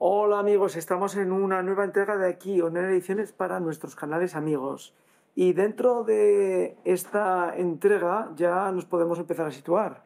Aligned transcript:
Hola 0.00 0.38
amigos, 0.38 0.76
estamos 0.76 1.16
en 1.16 1.32
una 1.32 1.60
nueva 1.60 1.82
entrega 1.82 2.16
de 2.16 2.28
aquí, 2.28 2.60
Honor 2.60 2.84
Ediciones 2.84 3.32
para 3.32 3.58
nuestros 3.58 3.96
canales 3.96 4.36
amigos. 4.36 4.94
Y 5.34 5.54
dentro 5.54 6.04
de 6.04 6.76
esta 6.84 7.52
entrega 7.56 8.30
ya 8.36 8.70
nos 8.70 8.84
podemos 8.84 9.18
empezar 9.18 9.46
a 9.46 9.50
situar. 9.50 10.04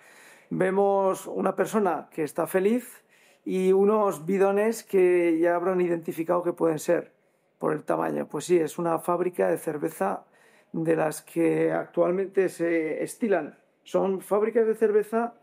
Vemos 0.48 1.26
una 1.26 1.54
persona 1.54 2.08
que 2.10 2.22
está 2.22 2.46
feliz 2.46 3.04
y 3.44 3.72
unos 3.72 4.24
bidones 4.24 4.82
que 4.82 5.38
ya 5.38 5.56
habrán 5.56 5.82
identificado 5.82 6.42
que 6.42 6.54
pueden 6.54 6.78
ser 6.78 7.12
por 7.58 7.74
el 7.74 7.84
tamaño. 7.84 8.26
Pues 8.26 8.46
sí, 8.46 8.56
es 8.58 8.78
una 8.78 8.98
fábrica 8.98 9.48
de 9.48 9.58
cerveza 9.58 10.24
de 10.72 10.96
las 10.96 11.20
que 11.20 11.70
actualmente 11.70 12.48
se 12.48 13.02
estilan. 13.02 13.58
Son 13.82 14.22
fábricas 14.22 14.66
de 14.66 14.74
cerveza 14.74 15.34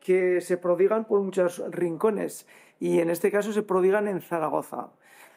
que 0.00 0.40
se 0.40 0.56
prodigan 0.56 1.04
por 1.04 1.20
muchos 1.20 1.62
rincones 1.70 2.48
y 2.82 2.98
en 2.98 3.10
este 3.10 3.30
caso 3.30 3.52
se 3.52 3.62
prodigan 3.62 4.08
en 4.08 4.20
Zaragoza. 4.20 4.88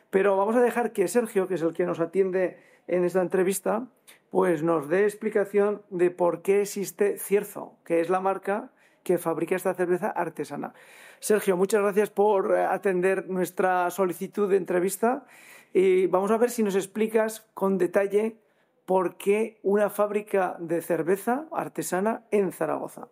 Pero 0.09 0.35
vamos 0.35 0.55
a 0.55 0.61
dejar 0.61 0.93
que 0.93 1.07
Sergio, 1.07 1.47
que 1.47 1.53
es 1.53 1.61
el 1.61 1.75
que 1.75 1.85
nos 1.85 1.99
atiende 1.99 2.57
en 2.87 3.03
esta 3.03 3.21
entrevista, 3.21 3.85
pues 4.31 4.63
nos 4.63 4.89
dé 4.89 5.03
explicación 5.03 5.83
de 5.91 6.09
por 6.09 6.41
qué 6.41 6.61
existe 6.61 7.19
Cierzo, 7.19 7.77
que 7.85 7.99
es 8.01 8.09
la 8.09 8.19
marca 8.19 8.71
que 9.03 9.19
fabrica 9.19 9.55
esta 9.55 9.75
cerveza 9.75 10.09
artesana. 10.09 10.73
Sergio, 11.19 11.55
muchas 11.55 11.83
gracias 11.83 12.09
por 12.09 12.55
atender 12.55 13.29
nuestra 13.29 13.91
solicitud 13.91 14.49
de 14.49 14.57
entrevista 14.57 15.27
y 15.71 16.07
vamos 16.07 16.31
a 16.31 16.37
ver 16.37 16.49
si 16.49 16.63
nos 16.63 16.75
explicas 16.75 17.47
con 17.53 17.77
detalle 17.77 18.39
por 18.87 19.17
qué 19.17 19.59
una 19.61 19.91
fábrica 19.91 20.55
de 20.57 20.81
cerveza 20.81 21.45
artesana 21.51 22.23
en 22.31 22.51
Zaragoza. 22.51 23.07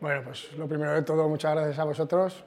Bueno, 0.00 0.22
pues 0.24 0.56
lo 0.56 0.66
primero 0.66 0.94
de 0.94 1.02
todo, 1.02 1.28
muchas 1.28 1.54
gracias 1.54 1.78
a 1.78 1.84
vosotros 1.84 2.46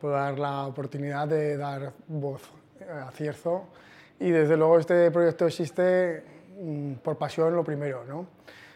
por 0.00 0.12
dar 0.12 0.38
la 0.38 0.66
oportunidad 0.66 1.28
de 1.28 1.56
dar 1.56 1.92
voz 2.08 2.42
a 2.88 3.10
Cierzo. 3.10 3.66
Y 4.18 4.30
desde 4.30 4.56
luego 4.56 4.78
este 4.78 5.10
proyecto 5.10 5.46
existe 5.46 6.22
mm, 6.60 6.94
por 6.94 7.18
pasión 7.18 7.54
lo 7.54 7.62
primero. 7.62 8.04
¿no? 8.06 8.26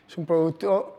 Es 0.06 0.18
un, 0.18 0.26
producto, 0.26 0.98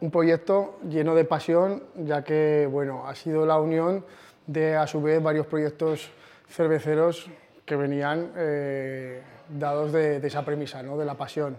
un 0.00 0.10
proyecto 0.10 0.78
lleno 0.88 1.14
de 1.14 1.24
pasión, 1.24 1.82
ya 1.96 2.22
que 2.22 2.68
bueno, 2.70 3.06
ha 3.06 3.14
sido 3.14 3.46
la 3.46 3.58
unión 3.58 4.04
de 4.46 4.76
a 4.76 4.86
su 4.86 5.00
vez 5.00 5.22
varios 5.22 5.46
proyectos 5.46 6.10
cerveceros 6.48 7.30
que 7.64 7.76
venían 7.76 8.32
eh, 8.36 9.22
dados 9.48 9.92
de, 9.92 10.20
de, 10.20 10.28
esa 10.28 10.44
premisa, 10.44 10.82
¿no? 10.82 10.98
de 10.98 11.06
la 11.06 11.14
pasión. 11.14 11.56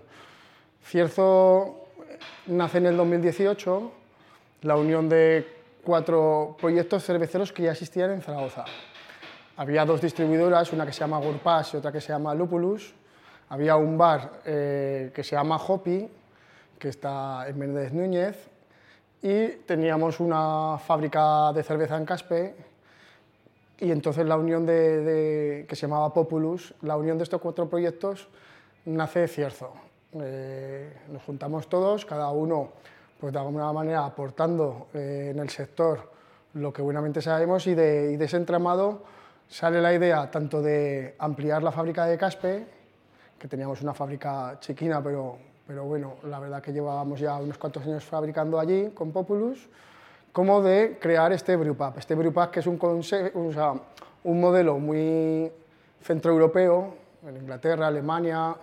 Cierzo 0.84 1.88
nace 2.48 2.78
en 2.78 2.88
el 2.88 2.98
2018, 2.98 3.92
la 4.64 4.76
unión 4.76 5.10
de 5.10 5.63
cuatro 5.84 6.56
proyectos 6.60 7.04
cerveceros 7.04 7.52
que 7.52 7.64
ya 7.64 7.72
existían 7.72 8.12
en 8.12 8.22
Zaragoza. 8.22 8.66
Había 9.58 9.86
dos 9.86 10.02
distribuidoras, 10.02 10.74
una 10.74 10.86
que 10.86 10.94
se 10.94 11.02
llama 11.02 11.20
Gurpas 11.20 11.74
y 11.74 11.78
otra 11.78 11.92
que 11.92 12.02
se 12.02 12.10
llama 12.10 12.34
Lupulus. 12.34 12.94
Había 13.50 13.76
un 13.76 13.98
bar 13.98 14.42
eh, 14.46 15.12
que 15.14 15.24
se 15.24 15.36
llama 15.36 15.58
Hopi, 15.58 16.10
que 16.80 16.90
está 16.90 17.48
en 17.48 17.60
Méndez 17.60 17.94
Núñez. 17.94 18.50
Y 19.22 19.48
teníamos 19.66 20.20
una 20.20 20.78
fábrica 20.80 21.54
de 21.54 21.62
cerveza 21.62 21.98
en 21.98 22.06
Caspe. 22.06 22.56
Y 23.80 23.92
entonces 23.92 24.26
la 24.26 24.38
unión 24.38 24.66
de, 24.66 25.66
que 25.68 25.76
se 25.76 25.84
llamaba 25.84 26.14
Populus, 26.14 26.74
la 26.82 26.98
unión 26.98 27.18
de 27.18 27.24
estos 27.26 27.42
cuatro 27.42 27.70
proyectos 27.70 28.28
nace 28.86 29.28
Cierzo. 29.28 29.74
Eh, 30.16 30.92
nos 31.10 31.22
juntamos 31.24 31.68
todos, 31.68 32.06
cada 32.06 32.30
uno 32.32 32.72
pues 33.24 33.32
de 33.32 33.40
alguna 33.40 33.72
manera 33.72 34.04
aportando 34.04 34.88
eh, 34.94 35.30
en 35.32 35.40
el 35.40 35.50
sector 35.50 36.12
lo 36.56 36.74
que 36.74 36.82
buenamente 36.82 37.22
sabemos 37.22 37.66
y 37.68 37.74
de, 37.74 38.22
ese 38.22 38.36
entramado 38.36 39.04
sale 39.48 39.82
la 39.82 39.94
idea 39.94 40.30
tanto 40.30 40.62
de 40.62 41.16
ampliar 41.20 41.64
la 41.64 41.72
fábrica 41.72 42.06
de 42.06 42.18
Caspe, 42.18 42.68
que 43.40 43.48
teníamos 43.48 43.82
una 43.82 43.94
fábrica 43.94 44.58
chiquina, 44.60 45.02
pero, 45.02 45.38
pero 45.66 45.86
bueno, 45.86 46.16
la 46.24 46.38
verdad 46.38 46.62
que 46.62 46.74
llevábamos 46.74 47.18
ya 47.22 47.38
unos 47.38 47.58
cuantos 47.58 47.84
años 47.84 48.04
fabricando 48.04 48.60
allí 48.60 48.90
con 48.90 49.14
Populus, 49.14 49.70
como 50.34 50.62
de 50.62 50.98
crear 51.00 51.32
este 51.32 51.56
Brewpub. 51.56 51.98
Este 51.98 52.16
Brewpub 52.16 52.52
que 52.52 52.60
es 52.60 52.68
un, 52.68 52.78
o 52.78 53.54
sea, 53.54 53.74
un 54.26 54.42
modelo 54.42 54.80
muy 54.80 55.50
centroeuropeo, 56.02 56.94
en 57.26 57.38
Inglaterra, 57.38 57.88
Alemania, 57.88 58.54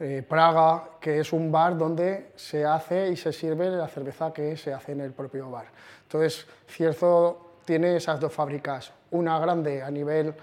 eh, 0.00 0.24
Praga, 0.26 0.84
que 0.98 1.20
es 1.20 1.32
un 1.32 1.52
bar 1.52 1.76
donde 1.76 2.32
se 2.34 2.64
hace 2.64 3.10
y 3.10 3.16
se 3.16 3.34
sirve 3.34 3.68
la 3.68 3.86
cerveza 3.86 4.32
que 4.32 4.56
se 4.56 4.72
hace 4.72 4.92
en 4.92 5.02
el 5.02 5.12
propio 5.12 5.50
bar. 5.50 5.66
Entonces, 6.04 6.46
Cierzo 6.66 7.56
tiene 7.66 7.96
esas 7.96 8.18
dos 8.18 8.32
fábricas, 8.32 8.92
una 9.10 9.38
grande 9.38 9.82
a 9.82 9.90
nivel 9.90 10.34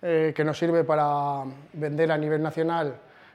eh, 0.00 0.32
que 0.34 0.44
nos 0.44 0.56
sirve 0.56 0.84
para 0.84 1.42
vender 1.72 2.12
a 2.12 2.16
nivel 2.16 2.40
nacional 2.40 2.94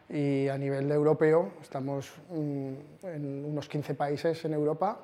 y 0.10 0.48
a 0.48 0.58
nivel 0.58 0.90
europeo, 0.92 1.52
estamos 1.62 2.14
mm, 2.30 2.74
en 3.04 3.46
unos 3.46 3.68
15 3.68 3.96
países 3.96 4.46
en 4.46 4.54
Europa, 4.54 4.98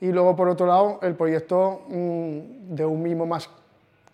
y 0.00 0.10
luego 0.10 0.34
por 0.34 0.48
otro 0.48 0.66
lado 0.66 0.98
el 1.02 1.14
proyecto 1.14 1.82
mm, 1.88 2.74
de 2.74 2.84
un 2.84 3.00
mimo 3.00 3.26
más 3.26 3.48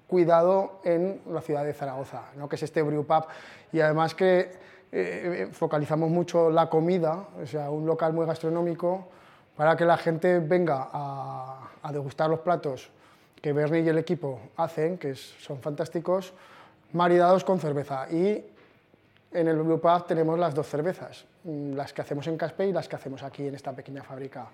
cuidado 0.07 0.81
en 0.85 1.23
la 1.31 1.41
ciudad 1.41 1.65
de 1.65 1.73
Zaragoza, 1.73 2.23
¿no? 2.37 2.49
que 2.49 2.57
es 2.57 2.63
este 2.63 2.83
brewpub, 2.83 3.25
y 3.73 3.81
además 3.81 4.15
que 4.15 4.53
eh, 4.93 5.49
focalizamos 5.53 6.11
mucho 6.11 6.51
la 6.51 6.69
comida, 6.69 7.27
o 7.43 7.47
sea, 7.47 7.71
un 7.71 7.87
local 7.87 8.13
muy 8.13 8.27
gastronómico, 8.27 9.09
para 9.57 9.77
que 9.77 9.85
la 9.85 9.97
gente 9.97 10.39
venga 10.39 10.89
a, 10.93 11.71
a 11.83 11.93
degustar 11.93 12.29
los 12.29 12.41
platos 12.41 12.91
que 13.41 13.53
Bernie 13.53 13.83
y 13.83 13.89
el 13.89 13.99
equipo 13.99 14.41
hacen, 14.57 14.99
que 14.99 15.15
son 15.15 15.61
fantásticos, 15.61 16.33
maridados 16.93 17.45
con 17.45 17.61
cerveza. 17.61 18.11
Y 18.11 18.45
en 19.33 19.49
el 19.49 19.57
Blue 19.57 19.81
Pub 19.81 20.07
tenemos 20.07 20.39
las 20.39 20.55
dos 20.55 20.67
cervezas, 20.67 21.25
mm, 21.45 21.75
las 21.75 21.93
que 21.93 22.03
hacemos 22.03 22.27
en 22.27 22.37
Caspe 22.37 22.67
y 22.67 22.73
las 22.73 22.89
que 22.89 22.97
hacemos 22.97 23.23
aquí 23.23 23.47
en 23.47 23.55
esta 23.55 23.73
pequeña 23.73 24.03
fábrica. 24.03 24.47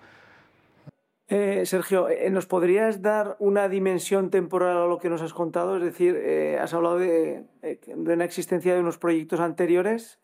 Eh, 1.29 1.65
Sergio, 1.65 2.09
eh, 2.09 2.29
¿nos 2.29 2.45
podrías 2.45 3.01
dar 3.01 3.37
una 3.39 3.69
dimensión 3.69 4.29
temporal 4.29 4.77
a 4.77 4.85
lo 4.85 4.99
que 4.99 5.09
nos 5.09 5.21
has 5.21 5.33
contado? 5.33 5.77
Es 5.77 5.83
decir, 5.83 6.15
eh, 6.15 6.59
has 6.59 6.73
hablado 6.73 6.97
de, 6.99 7.45
de, 7.61 7.79
una 7.95 8.25
existencia 8.25 8.73
de 8.73 8.81
unos 8.81 8.97
proyectos 8.97 9.39
anteriores 9.39 10.19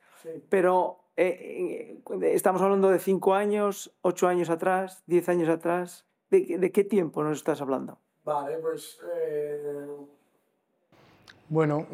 pero 0.49 0.99
eh, 1.17 2.01
estamos 2.21 2.61
hablando 2.61 2.89
de 2.89 2.99
cinco 2.99 3.33
años, 3.35 3.91
ocho 4.01 4.27
años 4.27 4.49
atrás, 4.49 5.03
diez 5.05 5.29
años 5.29 5.49
atrás. 5.49 6.05
¿De, 6.29 6.57
de 6.59 6.71
qué 6.71 6.83
tiempo 6.83 7.23
nos 7.23 7.37
estás 7.37 7.61
hablando? 7.61 7.97
Vale, 8.23 8.57
pues. 8.57 8.99
Eh... 9.15 9.87
Bueno, 11.47 11.87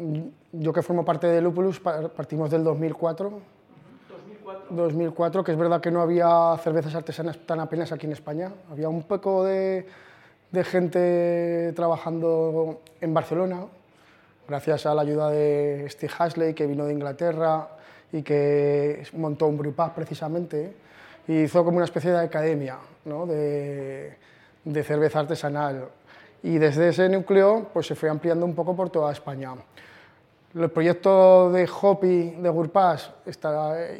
yo 0.52 0.72
que 0.72 0.82
formo 0.82 1.04
parte 1.04 1.26
de 1.26 1.40
Lupulus 1.40 1.80
partimos 1.80 2.50
del 2.50 2.62
2004. 2.62 3.55
2004. 4.70 4.76
2004, 4.76 5.44
que 5.44 5.52
es 5.52 5.58
verdad 5.58 5.80
que 5.80 5.90
no 5.90 6.00
había 6.00 6.56
cervezas 6.62 6.94
artesanas 6.94 7.38
tan 7.46 7.60
apenas 7.60 7.92
aquí 7.92 8.06
en 8.06 8.12
España. 8.12 8.52
Había 8.70 8.88
un 8.88 9.02
poco 9.02 9.44
de, 9.44 9.86
de 10.50 10.64
gente 10.64 11.72
trabajando 11.74 12.80
en 13.00 13.14
Barcelona, 13.14 13.66
gracias 14.48 14.86
a 14.86 14.94
la 14.94 15.02
ayuda 15.02 15.30
de 15.30 15.86
Steve 15.88 16.12
Hasley, 16.18 16.54
que 16.54 16.66
vino 16.66 16.84
de 16.84 16.92
Inglaterra, 16.92 17.68
y 18.12 18.22
que 18.22 19.02
montó 19.14 19.46
un 19.46 19.58
brewpub 19.58 19.92
precisamente 19.94 20.74
y 21.28 21.42
hizo 21.42 21.64
como 21.64 21.76
una 21.76 21.86
especie 21.86 22.12
de 22.12 22.18
academia 22.18 22.78
¿no? 23.04 23.26
de, 23.26 24.16
de, 24.64 24.84
cerveza 24.84 25.20
artesanal. 25.20 25.88
Y 26.42 26.58
desde 26.58 26.90
ese 26.90 27.08
núcleo 27.08 27.68
pues, 27.72 27.86
se 27.86 27.94
fue 27.94 28.08
ampliando 28.08 28.46
un 28.46 28.54
poco 28.54 28.76
por 28.76 28.90
toda 28.90 29.12
España. 29.12 29.54
El 30.56 30.70
proyecto 30.70 31.52
de 31.52 31.68
Hopi, 31.68 32.30
de 32.30 32.48
Gurpas 32.48 33.12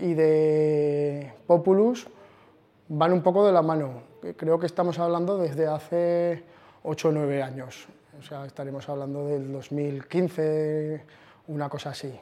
y 0.00 0.14
de 0.14 1.34
Populus 1.46 2.08
van 2.88 3.12
un 3.12 3.22
poco 3.22 3.46
de 3.46 3.52
la 3.52 3.60
mano. 3.60 4.04
Creo 4.38 4.58
que 4.58 4.64
estamos 4.64 4.98
hablando 4.98 5.36
desde 5.36 5.66
hace 5.66 6.44
8 6.82 7.08
o 7.08 7.12
9 7.12 7.42
años. 7.42 7.86
O 8.18 8.22
sea, 8.22 8.46
estaremos 8.46 8.88
hablando 8.88 9.26
del 9.26 9.52
2015, 9.52 11.04
una 11.48 11.68
cosa 11.68 11.90
así. 11.90 12.18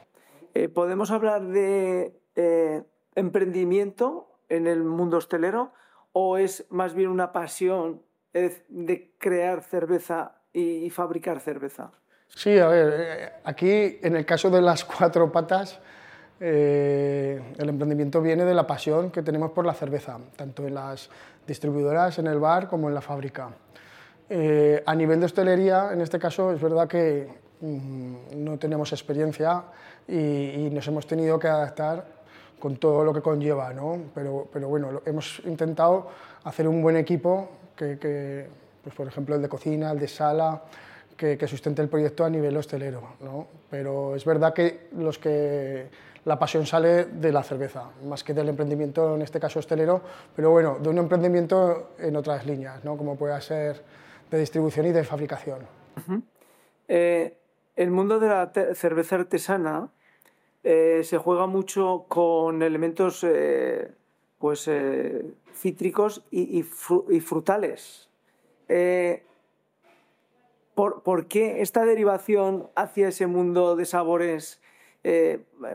Eh, 0.53 0.67
¿Podemos 0.67 1.11
hablar 1.11 1.45
de 1.45 2.19
eh, 2.35 2.83
emprendimiento 3.15 4.27
en 4.49 4.67
el 4.67 4.83
mundo 4.83 5.15
hostelero 5.15 5.71
o 6.11 6.37
es 6.37 6.65
más 6.69 6.93
bien 6.93 7.09
una 7.09 7.31
pasión 7.31 8.01
de 8.33 9.13
crear 9.17 9.63
cerveza 9.63 10.41
y 10.51 10.89
fabricar 10.89 11.39
cerveza? 11.39 11.93
Sí, 12.29 12.57
a 12.59 12.67
ver, 12.67 12.93
eh, 12.97 13.31
aquí 13.43 13.99
en 14.01 14.15
el 14.15 14.25
caso 14.25 14.49
de 14.49 14.61
las 14.61 14.83
cuatro 14.97 15.31
patas, 15.31 15.79
eh, 16.39 17.41
el 17.57 17.69
emprendimiento 17.69 18.21
viene 18.21 18.43
de 18.43 18.53
la 18.53 18.67
pasión 18.67 19.09
que 19.09 19.21
tenemos 19.21 19.51
por 19.51 19.65
la 19.65 19.73
cerveza, 19.73 20.17
tanto 20.35 20.67
en 20.67 20.75
las 20.75 21.09
distribuidoras, 21.47 22.19
en 22.19 22.27
el 22.27 22.39
bar, 22.39 22.67
como 22.67 22.89
en 22.89 22.95
la 22.95 23.01
fábrica. 23.01 23.49
Eh, 24.29 24.83
a 24.85 24.95
nivel 24.95 25.19
de 25.19 25.27
hostelería, 25.27 25.91
en 25.93 26.01
este 26.01 26.19
caso, 26.19 26.51
es 26.51 26.61
verdad 26.61 26.87
que 26.87 27.29
mm, 27.61 28.43
no 28.43 28.57
tenemos 28.57 28.91
experiencia 28.91 29.63
y, 30.07 30.69
nos 30.71 30.87
hemos 30.87 31.07
tenido 31.07 31.39
que 31.39 31.47
adaptar 31.47 32.05
con 32.59 32.77
todo 32.77 33.03
lo 33.03 33.13
que 33.13 33.21
conlleva, 33.21 33.71
¿no? 33.73 33.97
pero, 34.13 34.47
pero 34.51 34.67
bueno, 34.67 35.01
hemos 35.05 35.41
intentado 35.45 36.09
hacer 36.43 36.67
un 36.67 36.81
buen 36.81 36.97
equipo, 36.97 37.49
que, 37.75 37.99
que 37.99 38.47
pues 38.83 38.95
por 38.95 39.07
ejemplo 39.07 39.35
el 39.35 39.41
de 39.41 39.49
cocina, 39.49 39.91
el 39.91 39.99
de 39.99 40.07
sala, 40.07 40.63
que, 41.15 41.47
sustente 41.47 41.81
el 41.81 41.89
proyecto 41.89 42.25
a 42.25 42.29
nivel 42.29 42.55
hostelero. 42.57 43.01
¿no? 43.21 43.47
Pero 43.69 44.15
es 44.15 44.25
verdad 44.25 44.53
que, 44.53 44.87
los 44.97 45.17
que 45.17 45.87
la 46.25 46.39
pasión 46.39 46.65
sale 46.65 47.05
de 47.05 47.31
la 47.31 47.43
cerveza, 47.43 47.89
más 48.03 48.23
que 48.23 48.33
del 48.33 48.49
emprendimiento, 48.49 49.15
en 49.15 49.21
este 49.21 49.39
caso 49.39 49.59
hostelero, 49.59 50.01
pero 50.35 50.51
bueno, 50.51 50.77
de 50.79 50.89
un 50.89 50.97
emprendimiento 50.97 51.91
en 51.99 52.15
otras 52.15 52.45
líneas, 52.45 52.83
¿no? 52.83 52.97
como 52.97 53.15
pueda 53.15 53.39
ser 53.41 53.81
de 54.29 54.39
distribución 54.39 54.87
y 54.87 54.91
de 54.91 55.03
fabricación. 55.03 55.59
Eh, 56.87 57.37
el 57.75 57.91
mundo 57.91 58.19
de 58.19 58.27
la 58.27 58.51
cerveza 58.73 59.15
artesana 59.15 59.89
eh, 60.63 61.01
se 61.03 61.17
juega 61.17 61.45
mucho 61.45 62.05
con 62.07 62.63
elementos 62.63 63.23
eh, 63.23 63.91
pues, 64.39 64.69
cítricos 65.53 66.23
y, 66.31 66.63
frutales. 66.63 68.09
¿Por, 70.75 71.27
qué 71.27 71.61
esta 71.61 71.85
derivación 71.85 72.69
hacia 72.75 73.07
ese 73.07 73.27
mundo 73.27 73.75
de 73.75 73.85
sabores 73.85 74.61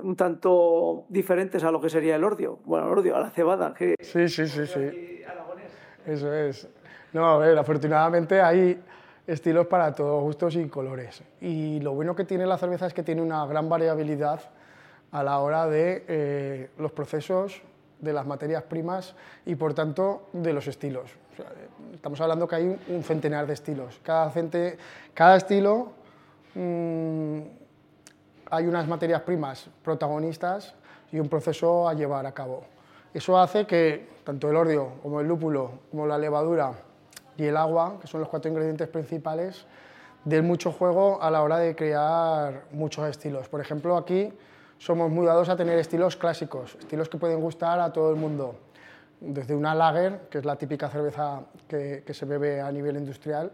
un 0.03 0.17
tanto 0.17 1.05
diferentes 1.09 1.63
a 1.63 1.71
lo 1.71 1.81
que 1.81 1.89
sería 1.89 2.17
el 2.17 2.25
ordio? 2.25 2.59
Bueno, 2.65 2.87
el 2.87 2.93
ordio, 2.93 3.17
a 3.17 3.21
la 3.21 3.31
cebada. 3.31 3.75
Que... 3.75 3.95
Sí, 4.01 4.29
sí, 4.29 4.47
sí, 4.47 4.67
sí. 4.67 5.23
Eso 6.07 6.33
es. 6.33 6.69
No, 7.13 7.27
a 7.27 7.39
ver, 7.39 7.59
afortunadamente 7.59 8.41
hay 8.41 8.81
estilos 9.27 9.67
para 9.67 9.93
todos 9.93 10.23
gustos 10.23 10.57
y 10.57 10.69
colores. 10.69 11.23
Y 11.41 11.81
lo 11.81 11.93
bueno 11.93 12.15
que 12.15 12.25
tiene 12.25 12.47
la 12.47 12.59
cerveza 12.59 12.87
es 12.87 12.95
que 12.95 13.03
tiene 13.03 13.23
una 13.23 13.47
gran 13.47 13.69
variabilidad 13.69 14.41
a 15.13 15.23
la 15.23 15.39
hora 15.39 15.67
de 15.67 16.05
eh, 16.09 16.71
los 16.79 16.93
procesos, 16.93 17.63
de 18.01 18.13
las 18.13 18.27
materias 18.27 18.63
primas 18.65 19.15
y 19.45 19.55
por 19.55 19.75
tanto 19.75 20.29
de 20.33 20.53
los 20.53 20.67
estilos. 20.67 21.11
Estamos 21.95 22.21
hablando 22.21 22.47
que 22.49 22.57
hay 22.57 22.81
un 22.89 23.03
centenar 23.03 23.47
de 23.47 23.55
estilos. 23.55 24.01
Cada, 24.03 24.33
cada 25.15 25.37
estilo 25.37 25.93
mm, 26.55 27.41
hay 28.51 28.67
unas 28.67 28.87
materias 28.89 29.23
primas 29.23 29.69
protagonistas 29.83 30.75
y 31.13 31.19
un 31.19 31.29
proceso 31.29 31.89
a 31.89 31.95
llevar 31.95 32.27
a 32.27 32.33
cabo. 32.33 32.65
Eso 33.13 33.39
hace 33.39 33.67
que 33.67 34.09
tanto 34.25 34.49
el 34.49 34.57
ordio 34.57 34.93
como 35.03 35.21
el 35.21 35.27
lúpulo 35.27 35.73
como 35.91 36.07
la 36.07 36.19
levadura 36.19 36.73
y 37.37 37.45
el 37.45 37.57
agua, 37.57 37.99
que 38.01 38.07
son 38.07 38.21
los 38.21 38.29
cuatro 38.29 38.51
ingredientes 38.51 38.89
principales, 38.89 39.67
den 40.25 40.47
mucho 40.47 40.73
juego 40.73 41.23
a 41.23 41.31
la 41.31 41.43
hora 41.43 41.59
de 41.59 41.75
crear 41.75 42.65
muchos 42.73 43.09
estilos. 43.09 43.49
Por 43.49 43.61
ejemplo, 43.61 43.97
aquí 43.97 44.33
somos 44.79 45.11
muy 45.11 45.27
dados 45.27 45.49
a 45.49 45.57
tener 45.57 45.79
estilos 45.79 46.17
clásicos, 46.17 46.77
estilos 46.79 47.09
que 47.09 47.19
pueden 47.19 47.41
gustar 47.41 47.81
a 47.81 47.93
todo 47.93 48.11
el 48.11 48.17
mundo, 48.17 48.55
desde 49.21 49.55
una 49.55 49.75
lager, 49.75 50.29
que 50.31 50.39
es 50.39 50.45
la 50.45 50.57
típica 50.57 50.89
cerveza 50.89 51.43
que, 51.69 52.03
se 52.11 52.25
bebe 52.25 52.61
a 52.61 52.73
nivel 52.73 52.97
industrial, 52.97 53.51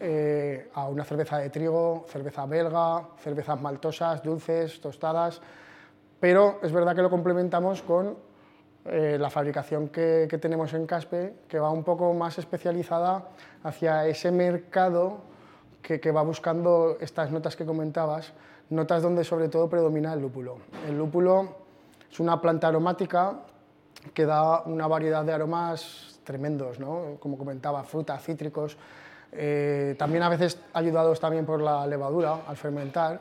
eh, 0.00 0.70
a 0.74 0.88
una 0.88 1.04
cerveza 1.04 1.38
de 1.38 1.50
trigo, 1.50 2.06
cerveza 2.08 2.46
belga, 2.46 3.08
cervezas 3.18 3.60
maltosas, 3.60 4.22
dulces, 4.22 4.80
tostadas, 4.80 5.40
pero 6.18 6.58
es 6.62 6.72
verdad 6.72 6.96
que 6.96 7.02
lo 7.02 7.10
complementamos 7.10 7.82
con 7.82 8.16
eh, 8.86 9.16
la 9.18 9.30
fabricación 9.30 9.88
que, 9.88 10.26
tenemos 10.40 10.72
en 10.74 10.86
Caspe, 10.86 11.34
que 11.48 11.58
va 11.58 11.70
un 11.70 11.84
poco 11.84 12.12
más 12.12 12.38
especializada 12.38 13.28
hacia 13.62 14.06
ese 14.06 14.30
mercado 14.30 15.20
que, 15.82 16.10
va 16.10 16.22
buscando 16.22 16.96
estas 17.00 17.30
notas 17.30 17.56
que 17.56 17.66
comentabas, 17.66 18.32
notas 18.70 19.02
donde 19.02 19.22
sobre 19.22 19.48
todo 19.48 19.68
predomina 19.68 20.14
el 20.14 20.20
lúpulo. 20.20 20.58
El 20.88 20.96
lúpulo 20.96 21.56
es 22.10 22.20
una 22.20 22.40
planta 22.40 22.68
aromática 22.68 23.40
que 24.12 24.26
da 24.26 24.62
una 24.62 24.86
variedad 24.86 25.24
de 25.24 25.32
aromas 25.32 26.18
tremendos, 26.24 26.78
¿no? 26.78 27.16
como 27.20 27.38
comentaba, 27.38 27.84
frutas, 27.84 28.22
cítricos, 28.22 28.76
eh, 29.32 29.94
también 29.98 30.22
a 30.22 30.28
veces 30.28 30.58
ayudados 30.72 31.20
también 31.20 31.44
por 31.44 31.60
la 31.60 31.86
levadura 31.86 32.42
al 32.46 32.56
fermentar, 32.56 33.20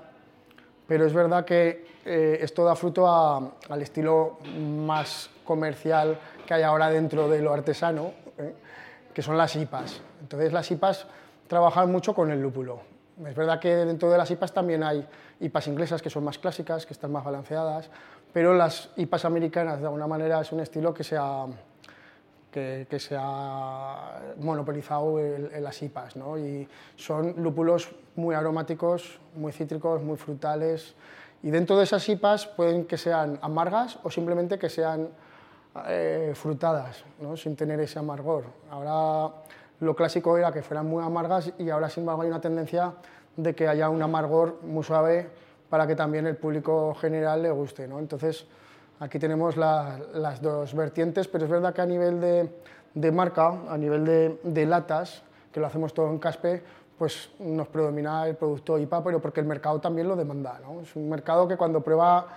pero 0.88 1.06
es 1.06 1.14
verdad 1.14 1.46
que 1.46 1.86
eh, 2.06 2.40
esto 2.42 2.64
da 2.64 2.76
fruto 2.76 3.08
al 3.08 3.82
estilo 3.82 4.38
más 4.60 5.30
comercial 5.46 6.20
que 6.46 6.54
hay 6.54 6.64
ahora 6.64 6.90
dentro 6.90 7.28
de 7.30 7.42
lo 7.42 7.54
artesano, 7.54 8.12
¿eh? 8.38 8.54
que 9.14 9.22
son 9.22 9.38
las 9.38 9.56
IPAs. 9.56 10.02
Entonces 10.22 10.52
las 10.54 10.70
IPAs 10.70 11.08
trabajan 11.48 11.92
mucho 11.92 12.14
con 12.14 12.32
el 12.32 12.42
lúpulo. 12.42 12.93
Es 13.26 13.36
verdad 13.36 13.60
que 13.60 13.70
dentro 13.70 14.10
de 14.10 14.18
las 14.18 14.32
IPAs 14.32 14.54
también 14.54 14.84
hay 14.84 15.08
IPAs 15.40 15.68
inglesas 15.68 16.02
que 16.02 16.10
son 16.10 16.24
más 16.24 16.40
clásicas, 16.40 16.86
que 16.86 16.94
están 16.94 17.12
más 17.12 17.24
balanceadas, 17.24 17.90
pero 18.32 18.56
las 18.56 18.90
IPAs 18.96 19.26
americanas 19.26 19.80
de 19.80 19.86
alguna 19.86 20.08
manera 20.08 20.42
es 20.42 20.52
un 20.52 20.60
estilo 20.60 20.94
que 20.94 21.04
se 21.04 21.16
ha, 21.16 21.46
que, 22.52 22.88
ha 23.18 24.20
monopolizado 24.40 25.20
en, 25.20 25.64
las 25.64 25.82
IPAs. 25.82 26.16
¿no? 26.16 26.40
Y 26.40 26.68
son 26.96 27.36
lúpulos 27.38 27.92
muy 28.16 28.34
aromáticos, 28.34 29.20
muy 29.36 29.52
cítricos, 29.52 30.02
muy 30.02 30.18
frutales. 30.18 30.96
Y 31.44 31.52
dentro 31.52 31.78
de 31.78 31.84
esas 31.84 32.08
IPAs 32.10 32.48
pueden 32.48 32.86
que 32.86 32.98
sean 32.98 33.38
amargas 33.42 34.00
o 34.02 34.10
simplemente 34.10 34.58
que 34.58 34.70
sean 34.70 35.10
eh, 35.88 36.32
frutadas, 36.36 37.04
¿no? 37.20 37.38
sin 37.38 37.56
tener 37.56 37.80
ese 37.80 38.00
amargor. 38.00 38.46
Ahora 38.72 39.34
lo 39.80 39.96
clásico 39.96 40.38
era 40.38 40.52
que 40.52 40.62
fueran 40.62 40.88
muy 40.88 41.04
amargas 41.04 41.52
y 41.58 41.70
ahora 41.70 41.90
sin 41.90 42.02
embargo 42.02 42.22
hay 42.22 42.30
una 42.30 42.42
tendencia 42.42 42.94
de 43.36 43.54
que 43.56 43.68
haya 43.68 43.90
un 43.90 44.02
amargor 44.02 44.60
muy 44.64 44.84
suave 44.84 45.30
para 45.70 45.88
que 45.88 45.96
también 45.96 46.28
el 46.28 46.36
público 46.36 46.94
general 46.96 47.42
le 47.42 47.52
guste. 47.52 47.88
¿no? 47.88 48.00
Entonces 48.00 48.46
aquí 49.00 49.20
tenemos 49.20 49.58
las 49.58 50.42
dos 50.42 50.74
vertientes, 50.74 51.28
pero 51.28 51.46
es 51.46 51.52
verdad 51.52 51.74
que 51.74 51.82
a 51.82 51.86
nivel 51.86 52.22
de, 52.22 53.12
marca, 53.12 53.60
a 53.70 53.78
nivel 53.78 54.40
de, 54.44 54.66
latas, 54.66 55.24
que 55.52 55.60
lo 55.60 55.68
hacemos 55.68 55.94
todo 55.94 56.10
en 56.10 56.20
Caspe, 56.20 56.64
pues 56.98 57.32
nos 57.40 57.68
predomina 57.68 58.28
el 58.28 58.36
producto 58.36 58.78
IPA, 58.78 59.04
pero 59.04 59.20
porque 59.20 59.40
el 59.40 59.48
mercado 59.48 59.80
también 59.80 60.08
lo 60.08 60.16
demanda. 60.16 60.60
¿no? 60.64 60.82
Es 60.82 60.96
un 60.96 61.10
mercado 61.10 61.48
que 61.48 61.58
cuando 61.58 61.82
prueba 61.82 62.28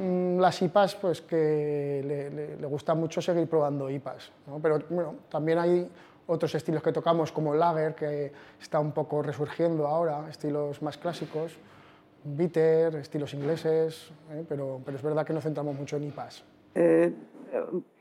Mm, 0.00 0.38
las 0.40 0.62
IPAs, 0.62 0.94
pues 0.94 1.20
que 1.20 2.56
le, 2.58 2.66
gusta 2.66 2.94
mucho 2.94 3.20
seguir 3.20 3.46
probando 3.48 3.90
IPAs. 3.90 4.30
Pero 4.62 4.78
bueno, 4.88 5.16
también 5.28 5.58
hay 5.58 5.90
otros 6.30 6.54
estilos 6.54 6.82
que 6.82 6.92
tocamos, 6.92 7.32
como 7.32 7.54
Lager, 7.54 7.94
que 7.94 8.32
está 8.60 8.78
un 8.78 8.92
poco 8.92 9.20
resurgiendo 9.20 9.88
ahora, 9.88 10.28
estilos 10.30 10.80
más 10.80 10.96
clásicos, 10.96 11.56
bitter, 12.22 12.94
estilos 12.96 13.34
ingleses, 13.34 14.12
¿eh? 14.30 14.44
pero, 14.48 14.80
pero, 14.84 14.96
es 14.96 15.02
verdad 15.02 15.26
que 15.26 15.32
nos 15.32 15.42
centramos 15.42 15.76
mucho 15.76 15.96
en 15.96 16.04
IPAs. 16.04 16.44
Eh, 16.76 17.12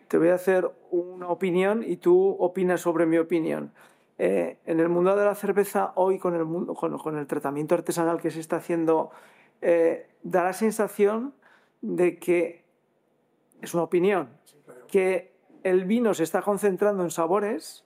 te 0.08 0.18
voy 0.18 0.30
a 0.30 0.36
hacer 0.36 0.70
una 0.92 1.30
opinión 1.30 1.84
y 1.86 1.98
tú 1.98 2.36
opinas 2.40 2.82
sobre 2.82 3.08
mi 3.08 3.18
opinión. 3.18 3.72
Eh, 4.20 4.58
en 4.66 4.80
el 4.80 4.90
mundo 4.90 5.16
de 5.16 5.26
la 5.26 5.34
cerveza, 5.34 5.94
hoy 5.96 6.20
con 6.20 6.36
el, 6.36 6.46
mundo, 6.46 6.76
con, 6.76 6.98
con 7.00 7.18
el 7.18 7.26
tratamiento 7.26 7.74
artesanal 7.74 8.22
que 8.22 8.30
se 8.30 8.42
está 8.42 8.58
haciendo, 8.58 9.12
da 10.24 10.44
la 10.44 10.54
sensación 10.54 11.34
de 11.82 12.18
que, 12.18 12.64
es 13.62 13.74
una 13.74 13.84
opinión, 13.84 14.30
que 14.88 15.34
el 15.64 15.86
vino 15.86 16.14
se 16.14 16.24
está 16.24 16.42
concentrando 16.42 17.04
en 17.04 17.12
sabores, 17.12 17.86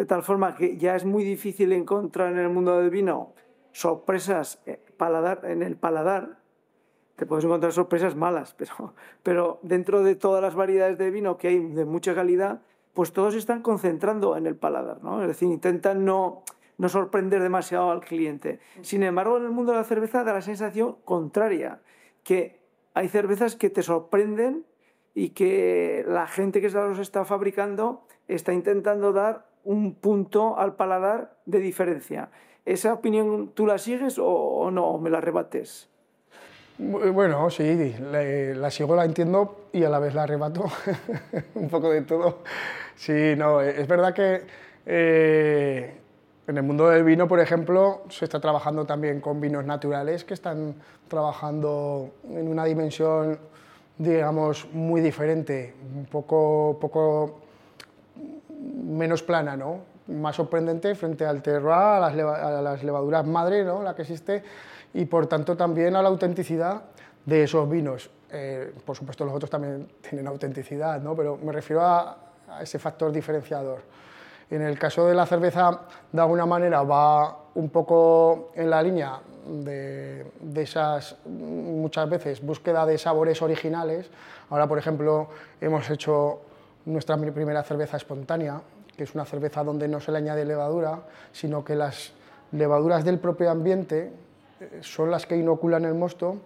de 0.00 0.06
tal 0.06 0.22
forma 0.22 0.54
que 0.54 0.78
ya 0.78 0.96
es 0.96 1.04
muy 1.04 1.24
difícil 1.24 1.72
encontrar 1.72 2.32
en 2.32 2.38
el 2.38 2.48
mundo 2.48 2.78
del 2.78 2.88
vino 2.88 3.34
sorpresas 3.70 4.62
eh, 4.64 4.80
paladar, 4.96 5.42
en 5.44 5.62
el 5.62 5.76
paladar. 5.76 6.38
Te 7.16 7.26
puedes 7.26 7.44
encontrar 7.44 7.70
sorpresas 7.72 8.16
malas, 8.16 8.54
pero, 8.58 8.94
pero 9.22 9.58
dentro 9.62 10.02
de 10.02 10.14
todas 10.14 10.40
las 10.40 10.54
variedades 10.54 10.96
de 10.96 11.10
vino 11.10 11.36
que 11.36 11.48
hay 11.48 11.58
de 11.58 11.84
mucha 11.84 12.14
calidad, 12.14 12.62
pues 12.94 13.12
todos 13.12 13.34
están 13.34 13.60
concentrando 13.60 14.38
en 14.38 14.46
el 14.46 14.56
paladar, 14.56 15.02
¿no? 15.02 15.20
Es 15.20 15.28
decir, 15.28 15.50
intentan 15.50 16.06
no, 16.06 16.44
no 16.78 16.88
sorprender 16.88 17.42
demasiado 17.42 17.90
al 17.90 18.00
cliente. 18.00 18.58
Sin 18.80 19.02
embargo, 19.02 19.36
en 19.36 19.44
el 19.44 19.50
mundo 19.50 19.72
de 19.72 19.78
la 19.78 19.84
cerveza 19.84 20.24
da 20.24 20.32
la 20.32 20.40
sensación 20.40 20.96
contraria, 21.04 21.82
que 22.24 22.58
hay 22.94 23.08
cervezas 23.08 23.54
que 23.54 23.68
te 23.68 23.82
sorprenden 23.82 24.64
y 25.14 25.30
que 25.30 26.06
la 26.08 26.26
gente 26.26 26.62
que 26.62 26.70
los 26.70 26.98
está 26.98 27.26
fabricando 27.26 28.06
está 28.28 28.54
intentando 28.54 29.12
dar 29.12 29.49
un 29.64 29.94
punto 29.94 30.58
al 30.58 30.74
paladar 30.74 31.36
de 31.46 31.58
diferencia. 31.58 32.30
¿Esa 32.64 32.92
opinión 32.92 33.52
tú 33.54 33.66
la 33.66 33.78
sigues 33.78 34.16
o, 34.18 34.70
no? 34.70 34.98
¿Me 34.98 35.10
la 35.10 35.20
rebates? 35.20 35.88
Bueno, 36.78 37.50
sí, 37.50 37.94
la, 38.00 38.70
sigo, 38.70 38.96
la 38.96 39.04
entiendo 39.04 39.66
y 39.72 39.84
a 39.84 39.90
la 39.90 39.98
vez 39.98 40.14
la 40.14 40.26
rebato. 40.26 40.64
un 41.54 41.68
poco 41.68 41.90
de 41.90 42.02
todo. 42.02 42.38
Sí, 42.94 43.34
no, 43.36 43.60
es 43.60 43.86
verdad 43.86 44.14
que 44.14 44.42
eh, 44.86 45.94
en 46.46 46.56
el 46.56 46.62
mundo 46.62 46.88
del 46.88 47.04
vino, 47.04 47.28
por 47.28 47.40
ejemplo, 47.40 48.02
se 48.08 48.24
está 48.24 48.40
trabajando 48.40 48.84
también 48.84 49.20
con 49.20 49.40
vinos 49.40 49.64
naturales 49.64 50.24
que 50.24 50.34
están 50.34 50.74
trabajando 51.08 52.10
en 52.28 52.48
una 52.48 52.64
dimensión, 52.64 53.38
digamos, 53.98 54.66
muy 54.72 55.00
diferente, 55.00 55.74
un 55.94 56.06
poco, 56.06 56.78
poco 56.80 57.40
menos 58.60 59.22
plana, 59.22 59.56
¿no? 59.56 59.80
más 60.08 60.36
sorprendente 60.36 60.94
frente 60.94 61.24
al 61.24 61.40
terroir, 61.40 61.72
a 61.72 62.60
las, 62.62 62.82
levaduras 62.82 63.26
madre, 63.26 63.64
¿no? 63.64 63.82
la 63.82 63.94
que 63.94 64.02
existe, 64.02 64.42
y 64.92 65.04
por 65.04 65.26
tanto 65.26 65.56
también 65.56 65.94
a 65.94 66.02
la 66.02 66.08
autenticidad 66.08 66.82
de 67.24 67.44
esos 67.44 67.68
vinos. 67.70 68.10
Eh, 68.32 68.72
por 68.84 68.96
supuesto, 68.96 69.24
los 69.24 69.34
otros 69.34 69.50
también 69.50 69.88
tienen 70.00 70.26
autenticidad, 70.26 71.00
¿no? 71.00 71.14
pero 71.14 71.36
me 71.36 71.52
refiero 71.52 71.82
a 71.82 72.16
ese 72.60 72.78
factor 72.78 73.12
diferenciador. 73.12 73.82
En 74.50 74.62
el 74.62 74.76
caso 74.78 75.06
de 75.06 75.14
la 75.14 75.26
cerveza, 75.26 75.82
de 76.10 76.20
alguna 76.20 76.44
manera 76.44 76.82
va 76.82 77.36
un 77.54 77.70
poco 77.70 78.50
en 78.56 78.68
la 78.68 78.82
línea 78.82 79.20
de, 79.46 80.26
esas, 80.56 81.16
muchas 81.24 82.10
veces, 82.10 82.44
búsqueda 82.44 82.84
de 82.84 82.98
sabores 82.98 83.40
originales. 83.42 84.10
Ahora, 84.48 84.66
por 84.66 84.78
ejemplo, 84.78 85.28
hemos 85.60 85.88
hecho 85.88 86.40
nuestra 86.86 87.16
primera 87.16 87.62
cerveza 87.62 87.96
espontánea, 87.96 88.60
que 88.96 89.04
es 89.04 89.14
una 89.14 89.24
cerveza 89.24 89.64
donde 89.64 89.88
no 89.88 90.00
se 90.00 90.12
le 90.12 90.18
añade 90.18 90.44
levadura, 90.44 91.00
sino 91.32 91.64
que 91.64 91.74
las 91.74 92.12
levaduras 92.52 93.04
del 93.04 93.18
propio 93.18 93.50
ambiente 93.50 94.12
eh, 94.60 94.80
son 94.82 95.10
las 95.10 95.26
que 95.26 95.36
inoculan 95.36 95.84
el 95.84 95.94
mosto. 95.94 96.36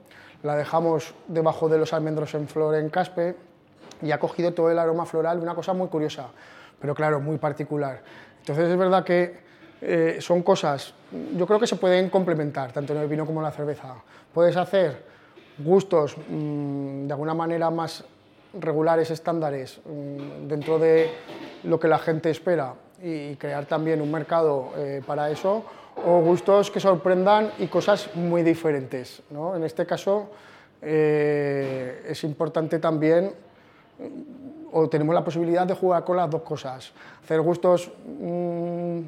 La 0.42 0.56
dejamos 0.56 1.14
debajo 1.26 1.68
de 1.68 1.78
los 1.78 1.92
almendros 1.92 2.34
en 2.34 2.46
flor 2.48 2.74
en 2.74 2.90
caspe 2.90 3.36
y 4.02 4.10
ha 4.12 4.18
cogido 4.18 4.52
todo 4.52 4.70
el 4.70 4.78
aroma 4.78 5.06
floral, 5.06 5.38
una 5.38 5.54
cosa 5.54 5.72
muy 5.72 5.88
curiosa, 5.88 6.28
pero 6.80 6.94
claro, 6.94 7.20
muy 7.20 7.38
particular. 7.38 8.02
Entonces 8.40 8.68
es 8.68 8.76
verdad 8.76 9.04
que 9.04 9.38
eh, 9.80 10.18
son 10.20 10.42
cosas, 10.42 10.94
yo 11.36 11.46
creo 11.46 11.58
que 11.58 11.66
se 11.66 11.76
pueden 11.76 12.10
complementar, 12.10 12.72
tanto 12.72 12.92
en 12.92 13.00
el 13.00 13.08
vino 13.08 13.24
como 13.24 13.40
en 13.40 13.44
la 13.44 13.50
cerveza. 13.50 13.94
Puedes 14.32 14.56
hacer 14.56 15.02
gustos 15.58 16.16
mm, 16.28 17.06
de 17.06 17.12
alguna 17.12 17.34
manera 17.34 17.70
más 17.70 18.04
regulares, 18.60 19.10
estándares, 19.10 19.80
mm, 19.84 20.48
dentro 20.48 20.78
de 20.78 21.10
lo 21.64 21.78
que 21.78 21.88
la 21.88 21.98
gente 21.98 22.30
espera 22.30 22.74
y 23.02 23.36
crear 23.36 23.66
también 23.66 24.00
un 24.00 24.10
mercado 24.10 24.70
eh, 24.76 25.02
para 25.06 25.30
eso, 25.30 25.64
o 25.96 26.20
gustos 26.20 26.70
que 26.70 26.80
sorprendan 26.80 27.52
y 27.58 27.66
cosas 27.66 28.14
muy 28.14 28.42
diferentes. 28.42 29.22
¿no? 29.30 29.54
En 29.54 29.64
este 29.64 29.86
caso 29.86 30.30
eh, 30.82 32.04
es 32.08 32.24
importante 32.24 32.78
también, 32.78 33.32
o 34.72 34.88
tenemos 34.88 35.14
la 35.14 35.24
posibilidad 35.24 35.66
de 35.66 35.74
jugar 35.74 36.04
con 36.04 36.16
las 36.16 36.28
dos 36.30 36.42
cosas, 36.42 36.92
hacer 37.22 37.40
gustos 37.40 37.90
mm, 38.20 39.00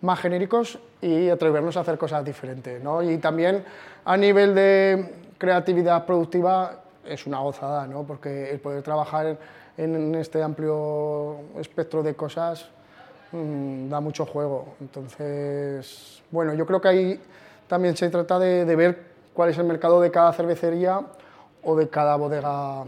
más 0.00 0.20
genéricos 0.20 0.78
y 1.02 1.28
atrevernos 1.28 1.76
a 1.76 1.80
hacer 1.80 1.98
cosas 1.98 2.24
diferentes. 2.24 2.82
¿no? 2.82 3.02
Y 3.02 3.18
también 3.18 3.64
a 4.04 4.16
nivel 4.16 4.54
de 4.54 5.14
creatividad 5.38 6.06
productiva 6.06 6.82
es 7.08 7.26
una 7.26 7.40
gozada, 7.40 7.86
¿no? 7.86 8.04
porque 8.04 8.50
el 8.50 8.60
poder 8.60 8.82
trabajar 8.82 9.38
en 9.76 10.14
este 10.14 10.42
amplio 10.42 11.36
espectro 11.58 12.02
de 12.02 12.14
cosas 12.14 12.68
Mm, 13.32 13.90
da 13.90 14.00
mucho 14.00 14.24
juego. 14.24 14.74
Entonces, 14.80 16.22
bueno, 16.30 16.54
yo 16.54 16.64
creo 16.66 16.80
que 16.80 16.88
ahí 16.88 17.20
también 17.66 17.96
se 17.96 18.08
trata 18.08 18.38
de, 18.38 18.64
ver 18.76 18.98
cuál 19.34 19.50
es 19.50 19.58
el 19.58 19.64
mercado 19.64 20.00
de 20.00 20.10
cada 20.10 20.32
cervecería 20.32 21.00
o 21.62 21.76
de 21.76 21.88
cada 21.88 22.16
bodega 22.16 22.84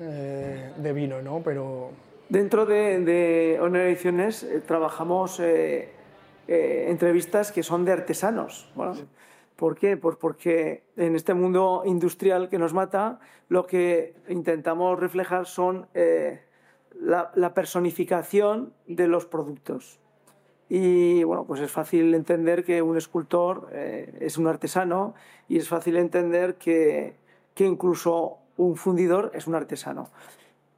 eh, 0.00 0.72
de 0.76 0.92
vino, 0.92 1.22
¿no? 1.22 1.40
Pero... 1.44 1.90
Dentro 2.28 2.66
de, 2.66 3.00
de 3.00 3.58
Honor 3.60 3.82
Ediciones 3.82 4.42
eh, 4.42 4.60
trabajamos 4.66 5.38
eh, 5.38 5.92
entrevistas 6.48 7.52
que 7.52 7.62
son 7.62 7.84
de 7.84 7.92
artesanos. 7.92 8.68
Bueno, 8.74 8.96
¿Por 9.56 9.76
qué? 9.76 9.96
Pues 9.96 10.16
porque 10.16 10.84
en 10.96 11.14
este 11.14 11.34
mundo 11.34 11.82
industrial 11.84 12.48
que 12.48 12.58
nos 12.58 12.74
mata, 12.74 13.20
lo 13.48 13.66
que 13.66 14.14
intentamos 14.28 14.98
reflejar 14.98 15.46
son 15.46 15.86
la, 17.00 17.54
personificación 17.54 18.72
de 18.86 19.08
los 19.08 19.26
productos. 19.26 20.00
Y 20.68 21.22
bueno, 21.24 21.44
pues 21.44 21.60
es 21.60 21.70
fácil 21.70 22.14
entender 22.14 22.64
que 22.64 22.82
un 22.82 22.96
escultor 22.96 23.68
eh, 23.72 24.16
es 24.20 24.38
un 24.38 24.46
artesano 24.46 25.14
y 25.46 25.58
es 25.58 25.68
fácil 25.68 25.96
entender 25.96 26.56
que, 26.56 27.16
que 27.54 27.64
incluso 27.64 28.38
un 28.56 28.76
fundidor 28.76 29.30
es 29.34 29.46
un 29.46 29.54
artesano. 29.54 30.08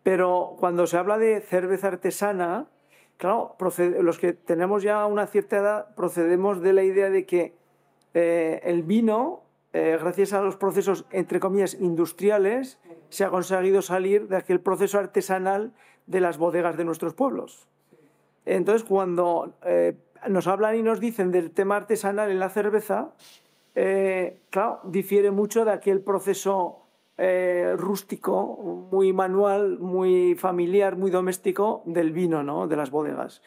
Pero 0.02 0.56
cuando 0.59 0.87
se 0.87 0.97
habla 0.97 1.18
de 1.18 1.40
cerveza 1.40 1.88
artesana, 1.88 2.66
claro, 3.16 3.56
los 4.00 4.18
que 4.18 4.33
tenemos 4.33 4.83
ya 4.83 5.06
una 5.06 5.26
cierta 5.26 5.56
edad 5.56 5.95
procedemos 5.95 6.61
de 6.61 6.73
la 6.73 6.83
idea 6.83 7.11
de 7.11 7.25
que 7.26 7.54
eh, 8.18 8.62
el 8.64 8.82
vino, 8.82 9.42
eh, 9.75 9.99
gracias 10.00 10.32
a 10.32 10.40
los 10.40 10.56
procesos, 10.56 11.04
entre 11.11 11.38
comillas, 11.38 11.75
industriales, 11.75 12.80
se 13.11 13.25
ha 13.25 13.28
conseguido 13.28 13.82
salir 13.82 14.26
de 14.28 14.38
aquel 14.38 14.58
proceso 14.58 14.99
artesanal 14.99 15.75
de 16.06 16.23
las 16.23 16.38
bodegas 16.38 16.78
de 16.78 16.87
nuestros 16.87 17.12
pueblos. 17.12 17.68
Entonces, 18.46 18.88
cuando 18.88 19.52
eh, 19.66 19.99
nos 20.30 20.46
hablan 20.46 20.76
y 20.76 20.82
nos 20.82 20.99
dicen 20.99 21.30
del 21.30 21.50
tema 21.50 21.76
artesanal 21.76 22.30
en 22.30 22.38
la 22.38 22.49
cerveza, 22.49 23.12
claro, 24.49 24.80
difiere 24.85 25.30
mucho 25.30 25.66
de 25.66 25.73
aquel 25.73 26.00
proceso 26.00 26.87
rústico, 27.76 28.88
muy 28.90 29.12
manual, 29.12 29.78
muy 29.78 30.37
familiar, 30.37 30.96
muy 30.96 31.11
doméstico 31.11 31.82
del 31.85 32.12
vino, 32.12 32.42
¿no? 32.42 32.66
de 32.66 32.76
las 32.76 32.90
bodegas. 32.90 33.42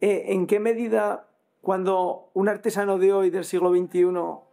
¿En 0.00 0.46
qué 0.46 0.60
medida, 0.60 1.26
cuando 1.62 2.28
un 2.34 2.48
artesano 2.48 2.98
de 2.98 3.12
hoy, 3.14 3.30
del 3.30 3.44
siglo 3.44 3.70
XXI, 3.70 4.04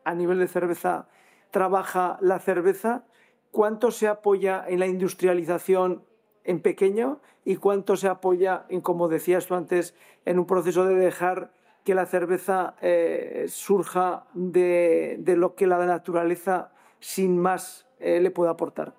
a 0.05 0.15
nivel 0.15 0.39
de 0.39 0.47
cerveza, 0.47 1.09
trabaja 1.51 2.17
la 2.21 2.39
cerveza, 2.39 3.03
cuánto 3.51 3.91
se 3.91 4.07
apoya 4.07 4.63
en 4.67 4.79
la 4.79 4.87
industrialización 4.87 6.03
en 6.43 6.61
pequeño 6.61 7.19
y 7.43 7.57
cuánto 7.57 7.97
se 7.97 8.07
apoya, 8.07 8.65
como 8.83 9.07
decías 9.07 9.47
tú 9.47 9.55
antes, 9.55 9.95
en 10.25 10.39
un 10.39 10.45
proceso 10.45 10.85
de 10.85 10.95
dejar 10.95 11.51
que 11.83 11.95
la 11.95 12.05
cerveza 12.05 12.75
eh, 12.81 13.45
surja 13.47 14.25
de, 14.33 15.17
lo 15.35 15.55
que 15.55 15.65
la 15.65 15.83
naturaleza 15.85 16.71
sin 16.99 17.39
más 17.39 17.87
eh, 17.99 18.19
le 18.19 18.29
puede 18.29 18.51
aportar. 18.51 18.93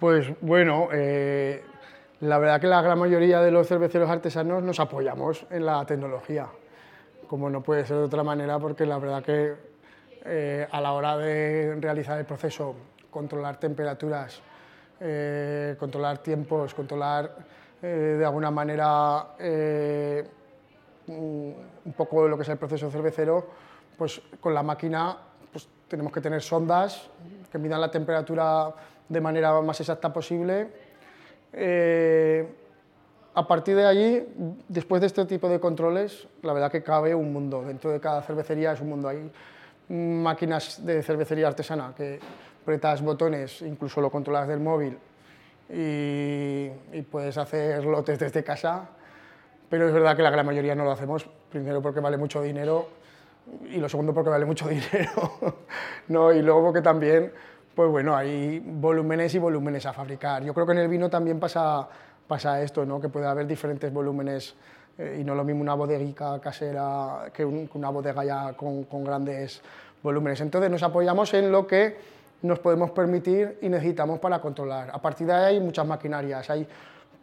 Pues 0.00 0.32
bueno, 0.40 0.88
eh, 0.92 1.62
la 2.20 2.38
verdad 2.38 2.60
que 2.60 2.68
la 2.68 2.80
gran 2.80 2.98
mayoría 2.98 3.40
de 3.40 3.50
los 3.50 3.66
cerveceros 3.66 4.08
artesanos 4.08 4.62
nos 4.62 4.80
apoyamos 4.80 5.44
en 5.50 5.66
la 5.66 5.84
tecnología, 5.84 6.48
como 7.28 7.48
no 7.50 7.62
puede 7.62 7.86
ser 7.86 7.98
de 7.98 8.04
otra 8.04 8.24
manera, 8.24 8.58
porque 8.58 8.86
la 8.86 8.98
verdad 8.98 9.22
que 9.22 9.68
a 10.70 10.80
la 10.80 10.92
hora 10.92 11.16
de 11.16 11.76
realizar 11.80 12.18
el 12.18 12.26
proceso, 12.26 12.74
controlar 13.10 13.58
temperaturas, 13.58 14.42
eh, 15.00 15.76
controlar 15.78 16.18
tiempos, 16.18 16.74
controlar 16.74 17.30
eh, 17.80 18.16
de 18.18 18.24
alguna 18.24 18.50
manera 18.50 19.28
eh, 19.38 20.28
un 21.06 21.94
poco 21.96 22.26
lo 22.26 22.36
que 22.36 22.42
es 22.42 22.48
el 22.48 22.58
proceso 22.58 22.90
cervecero, 22.90 23.46
pues 23.96 24.20
con 24.40 24.52
la 24.52 24.62
máquina 24.64 25.16
pues 25.52 25.68
tenemos 25.86 26.12
que 26.12 26.20
tener 26.20 26.42
sondas 26.42 27.08
que 27.50 27.58
midan 27.58 27.80
la 27.80 27.90
temperatura 27.90 28.74
de 29.08 29.20
manera 29.20 29.60
más 29.62 29.80
exacta 29.80 30.12
posible. 30.12 30.68
A 33.38 33.46
partir 33.46 33.76
de 33.76 33.86
allí, 33.86 34.26
después 34.66 35.00
de 35.00 35.06
este 35.06 35.24
tipo 35.24 35.48
de 35.48 35.60
controles, 35.60 36.26
la 36.42 36.52
verdad 36.52 36.72
que 36.72 36.82
cabe 36.82 37.14
un 37.14 37.32
mundo. 37.32 37.62
Dentro 37.62 37.92
de 37.92 38.00
cada 38.00 38.20
cervecería 38.20 38.72
es 38.72 38.80
un 38.80 38.88
mundo. 38.88 39.08
Hay 39.08 39.30
máquinas 39.88 40.84
de 40.84 41.04
cervecería 41.04 41.46
artesana 41.46 41.94
que 41.96 42.18
apretas 42.62 43.00
botones, 43.00 43.62
incluso 43.62 44.00
lo 44.00 44.10
controlas 44.10 44.48
del 44.48 44.58
móvil 44.58 44.98
y, 45.70 46.68
puedes 47.12 47.38
hacer 47.38 47.84
lotes 47.84 48.18
desde 48.18 48.42
casa, 48.42 48.88
pero 49.70 49.86
es 49.86 49.94
verdad 49.94 50.16
que 50.16 50.22
la 50.22 50.30
gran 50.30 50.44
mayoría 50.44 50.74
no 50.74 50.82
lo 50.82 50.90
hacemos, 50.90 51.24
primero 51.48 51.80
porque 51.80 52.00
vale 52.00 52.16
mucho 52.16 52.42
dinero 52.42 52.88
y 53.70 53.76
lo 53.76 53.88
segundo 53.88 54.12
porque 54.12 54.30
vale 54.30 54.46
mucho 54.46 54.68
dinero, 54.68 55.58
¿no? 56.08 56.32
y 56.32 56.42
luego 56.42 56.64
porque 56.64 56.82
también, 56.82 57.32
pues 57.72 57.88
bueno, 57.88 58.16
hay 58.16 58.60
volúmenes 58.64 59.32
y 59.36 59.38
volúmenes 59.38 59.86
a 59.86 59.92
fabricar. 59.92 60.42
Yo 60.42 60.52
creo 60.52 60.66
que 60.66 60.72
en 60.72 60.78
el 60.78 60.88
vino 60.88 61.08
también 61.08 61.38
pasa, 61.38 61.88
pasa 62.28 62.62
esto, 62.62 62.84
¿no? 62.84 63.00
que 63.00 63.08
puede 63.08 63.26
haber 63.26 63.46
diferentes 63.46 63.92
volúmenes 63.92 64.54
eh, 64.98 65.18
y 65.20 65.24
no 65.24 65.34
lo 65.34 65.42
mismo 65.42 65.62
una 65.62 65.74
bodeguica 65.74 66.38
casera 66.40 67.30
que, 67.32 67.44
una 67.44 67.88
bodega 67.88 68.24
ya 68.24 68.52
con, 68.52 68.84
con 68.84 69.02
grandes 69.02 69.60
volúmenes. 70.02 70.40
Entonces 70.40 70.70
nos 70.70 70.82
apoyamos 70.82 71.32
en 71.34 71.50
lo 71.50 71.66
que 71.66 71.96
nos 72.42 72.58
podemos 72.58 72.90
permitir 72.90 73.58
y 73.62 73.68
necesitamos 73.68 74.20
para 74.20 74.40
controlar. 74.40 74.90
A 74.92 75.00
partir 75.00 75.26
de 75.26 75.32
ahí 75.32 75.54
hay 75.56 75.60
muchas 75.60 75.86
maquinarias. 75.86 76.48
Hay, 76.50 76.66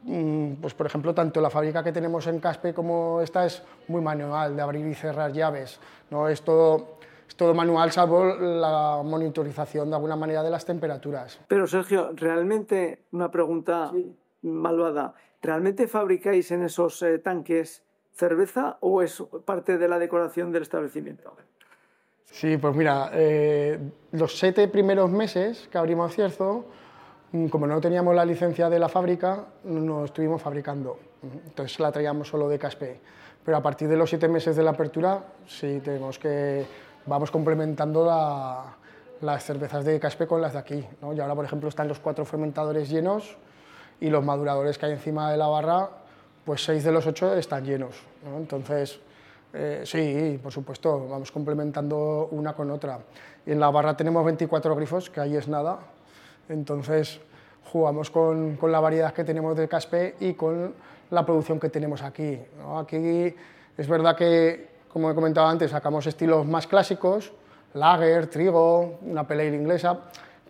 mm, 0.03 0.53
pues 0.55 0.73
por 0.73 0.87
ejemplo, 0.87 1.13
tanto 1.13 1.39
la 1.39 1.49
fábrica 1.49 1.83
que 1.83 1.91
tenemos 1.91 2.27
en 2.27 2.39
Caspe 2.39 2.73
como 2.73 3.21
esta 3.21 3.45
es 3.45 3.63
muy 3.87 4.01
manual, 4.01 4.55
de 4.55 4.61
abrir 4.61 4.85
y 4.85 4.95
cerrar 4.95 5.31
llaves. 5.31 5.79
¿no? 6.09 6.27
Es, 6.27 6.41
todo, 6.41 6.97
es 7.27 7.35
todo 7.35 7.53
manual, 7.53 7.91
salvo 7.91 8.25
la 8.25 9.01
monitorización 9.03 9.89
de 9.89 9.95
alguna 9.95 10.15
manera 10.15 10.43
de 10.43 10.49
las 10.49 10.65
temperaturas. 10.65 11.39
Pero 11.47 11.67
Sergio, 11.67 12.11
realmente, 12.13 13.05
una 13.11 13.31
pregunta 13.31 13.91
malvada, 14.45 15.13
¿realmente 15.41 15.87
fabricáis 15.87 16.51
en 16.51 16.63
esos 16.63 17.01
eh, 17.01 17.19
tanques 17.19 17.83
cerveza 18.13 18.77
o 18.79 19.01
es 19.01 19.21
parte 19.43 19.77
de 19.77 19.87
la 19.87 19.99
decoración 19.99 20.51
del 20.51 20.63
establecimiento? 20.63 21.35
Sí, 22.25 22.57
pues 22.57 22.75
mira, 22.75 23.11
eh, 23.13 23.79
los 24.11 24.37
siete 24.37 24.67
primeros 24.67 25.09
meses 25.09 25.67
que 25.71 25.77
abrimos 25.77 26.13
Cierzo, 26.13 26.65
mm, 27.31 27.47
como 27.47 27.67
no 27.67 27.79
teníamos 27.79 28.15
la 28.15 28.25
licencia 28.25 28.69
de 28.69 28.79
la 28.79 28.89
fábrica, 28.89 29.45
no 29.63 30.05
estuvimos 30.05 30.41
fabricando. 30.41 30.97
Entonces 31.23 31.79
la 31.79 31.91
traíamos 31.91 32.27
solo 32.27 32.49
de 32.49 32.59
Caspe. 32.59 32.99
Pero 33.43 33.57
a 33.57 33.61
partir 33.61 33.87
de 33.87 33.95
los 33.95 34.09
siete 34.09 34.27
meses 34.27 34.55
de 34.55 34.63
la 34.63 34.71
apertura, 34.71 35.23
sí 35.45 35.79
tenemos 35.83 36.17
que 36.17 36.65
vamos 37.05 37.29
complementando 37.29 38.05
las 39.21 39.43
cervezas 39.43 39.85
de 39.85 39.99
Caspe 39.99 40.25
con 40.25 40.41
las 40.41 40.53
de 40.53 40.59
aquí. 40.59 40.85
Y 41.15 41.19
ahora, 41.19 41.35
por 41.35 41.45
ejemplo, 41.45 41.69
están 41.69 41.87
los 41.87 41.99
cuatro 41.99 42.25
fermentadores 42.25 42.89
llenos 42.89 43.37
y 43.99 44.09
los 44.09 44.23
maduradores 44.23 44.77
que 44.77 44.87
hay 44.87 44.91
encima 44.93 45.31
de 45.31 45.37
la 45.37 45.47
barra 45.47 45.89
pues 46.45 46.63
seis 46.63 46.83
de 46.83 46.91
los 46.91 47.05
ocho 47.07 47.33
están 47.35 47.65
llenos. 47.65 47.95
¿no? 48.23 48.37
Entonces, 48.37 48.99
eh, 49.51 49.81
sí, 49.83 50.39
por 50.41 50.51
supuesto, 50.51 51.07
vamos 51.09 51.31
complementando 51.31 52.29
una 52.31 52.53
con 52.53 52.69
otra. 52.69 52.99
Y 53.45 53.51
en 53.51 53.59
la 53.59 53.69
barra 53.71 53.97
tenemos 53.97 54.23
24 54.23 54.75
grifos, 54.75 55.09
que 55.09 55.19
ahí 55.19 55.35
es 55.35 55.47
nada. 55.47 55.79
Entonces, 56.47 57.19
jugamos 57.71 58.11
con, 58.11 58.57
con 58.57 58.71
la 58.71 58.79
variedad 58.79 59.11
que 59.11 59.23
tenemos 59.23 59.57
de 59.57 59.67
Caspe 59.67 60.15
y 60.19 60.33
con 60.35 60.73
la 61.09 61.25
producción 61.25 61.59
que 61.59 61.69
tenemos 61.69 62.03
aquí. 62.03 62.39
¿no? 62.59 62.79
Aquí 62.79 63.35
es 63.77 63.87
verdad 63.87 64.15
que, 64.15 64.69
como 64.91 65.09
he 65.09 65.15
comentado 65.15 65.47
antes, 65.47 65.71
sacamos 65.71 66.05
estilos 66.05 66.45
más 66.45 66.67
clásicos, 66.67 67.31
lager, 67.73 68.27
trigo, 68.27 68.99
una 69.01 69.27
pale 69.27 69.47
ale 69.47 69.57
inglesa, 69.57 69.99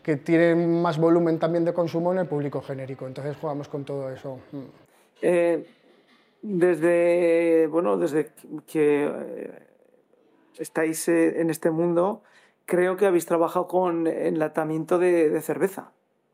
que 0.05 0.17
tienen 0.17 0.83
más 0.83 0.99
volumen 0.99 1.39
también 1.39 1.65
de 1.65 1.73
consumo 1.73 2.11
en 2.13 2.19
el 2.19 2.27
público 2.27 2.61
genérico. 2.61 3.07
Entonces 3.07 3.35
jugamos 3.41 3.67
con 3.67 3.85
todo 3.85 4.11
eso. 4.11 4.37
Mm. 4.51 4.59
Eh, 5.23 5.65
desde, 6.43 7.65
bueno, 7.71 7.97
desde 7.97 8.29
que 8.67 9.05
eh, 9.07 9.59
estáis 10.59 11.07
eh, 11.07 11.41
en 11.41 11.49
este 11.49 11.71
mundo, 11.71 12.21
creo 12.65 12.97
que 12.97 13.07
habéis 13.07 13.25
trabajado 13.25 13.67
con 13.67 14.05
enlatamiento 14.05 14.99
de, 14.99 15.31
de 15.31 15.41
cerveza, 15.41 15.91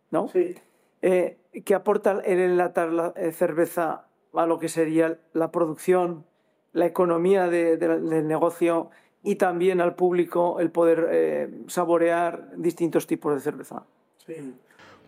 ¿no? 0.09 0.27
Sí. 0.27 0.53
Eh, 1.01 1.37
¿Qué 1.63 1.73
aporta 1.73 2.19
el 2.25 2.39
enlatar 2.39 2.91
la 2.91 3.13
eh, 3.15 3.31
cerveza 3.31 4.07
a 4.33 4.45
lo 4.47 4.59
que 4.59 4.67
sería 4.67 5.17
la 5.31 5.49
producción, 5.51 6.25
la 6.73 6.87
economía 6.87 7.47
de- 7.47 7.77
de- 7.77 7.99
del 8.01 8.27
negocio 8.27 8.89
y 9.23 9.35
también 9.35 9.81
al 9.81 9.95
público 9.95 10.59
el 10.59 10.71
poder 10.71 11.07
eh, 11.11 11.49
saborear 11.67 12.51
distintos 12.55 13.05
tipos 13.05 13.33
de 13.35 13.39
cerveza? 13.39 13.83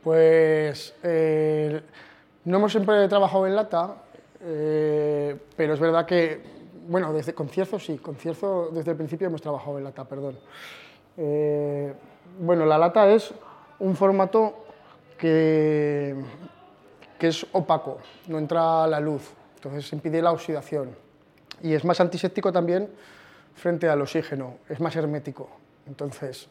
Pues 0.03 0.95
eh, 1.03 1.81
no 2.45 2.57
hemos 2.57 2.71
siempre 2.71 3.07
trabajado 3.07 3.47
en 3.47 3.55
lata, 3.55 3.95
eh, 4.41 5.37
pero 5.55 5.73
es 5.73 5.79
verdad 5.79 6.05
que, 6.05 6.41
bueno, 6.87 7.13
desde 7.13 7.33
concierto 7.33 7.79
sí, 7.79 7.97
concierto 7.97 8.69
desde 8.71 8.91
el 8.91 8.97
principio 8.97 9.27
hemos 9.27 9.41
trabajado 9.41 9.77
en 9.77 9.85
lata, 9.85 10.05
perdón. 10.05 10.37
Bueno, 12.39 12.65
la 12.65 12.77
lata 12.77 13.11
es 13.11 13.33
un 13.79 13.95
formato 13.95 14.65
que, 15.17 16.15
que 17.17 17.27
es 17.27 17.45
opaco, 17.51 17.99
no 18.27 18.37
entra 18.37 18.85
la 18.87 18.99
luz, 18.99 19.31
entonces 19.55 19.91
impide 19.93 20.21
la 20.21 20.31
oxidación. 20.31 20.89
Y 21.61 21.73
es 21.73 21.85
más 21.85 21.99
antiséptico 22.01 22.51
también 22.51 22.89
frente 23.55 23.87
al 23.89 24.01
oxígeno, 24.01 24.55
es 24.69 24.79
más 24.79 24.95
hermético. 24.95 25.49
Entonces, 25.87 26.47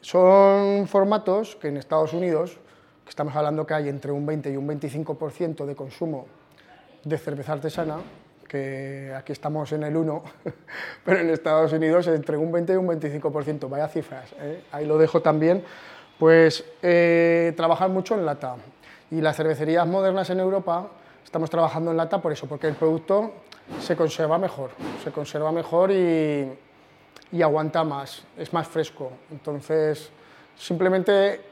son 0.00 0.86
formatos 0.86 1.56
que 1.56 1.68
en 1.68 1.76
Estados 1.76 2.12
Unidos, 2.12 2.58
que 3.04 3.10
estamos 3.10 3.34
hablando 3.34 3.66
que 3.66 3.74
hay 3.74 3.88
entre 3.88 4.12
un 4.12 4.24
20 4.26 4.52
y 4.52 4.56
un 4.56 4.68
25% 4.68 5.66
de 5.66 5.74
consumo 5.74 6.26
de 7.04 7.18
cerveza 7.18 7.52
artesana, 7.52 7.98
que 8.48 9.12
aquí 9.16 9.32
estamos 9.32 9.72
en 9.72 9.82
el 9.82 9.96
1, 9.96 10.22
pero 11.04 11.20
en 11.20 11.30
Estados 11.30 11.72
Unidos 11.72 12.06
entre 12.08 12.36
un 12.36 12.50
20 12.50 12.72
y 12.72 12.76
un 12.76 12.88
25%, 12.88 13.68
vaya 13.68 13.88
cifras, 13.88 14.32
¿eh? 14.40 14.62
ahí 14.72 14.86
lo 14.86 14.98
dejo 14.98 15.20
también, 15.20 15.62
pues 16.18 16.64
eh, 16.82 17.52
trabajan 17.56 17.92
mucho 17.92 18.14
en 18.14 18.24
lata. 18.24 18.56
Y 19.10 19.20
las 19.20 19.36
cervecerías 19.36 19.86
modernas 19.86 20.28
en 20.30 20.40
Europa 20.40 20.90
estamos 21.28 21.50
trabajando 21.50 21.90
en 21.90 21.98
lata 21.98 22.22
por 22.22 22.32
eso, 22.32 22.46
porque 22.46 22.68
el 22.68 22.74
producto 22.74 23.32
se 23.82 23.94
conserva 23.94 24.38
mejor, 24.38 24.70
se 25.04 25.12
conserva 25.12 25.52
mejor 25.52 25.90
y, 25.90 26.56
aguanta 27.42 27.84
más, 27.84 28.22
es 28.38 28.50
más 28.54 28.66
fresco. 28.66 29.12
Entonces, 29.30 30.08
simplemente 30.56 31.42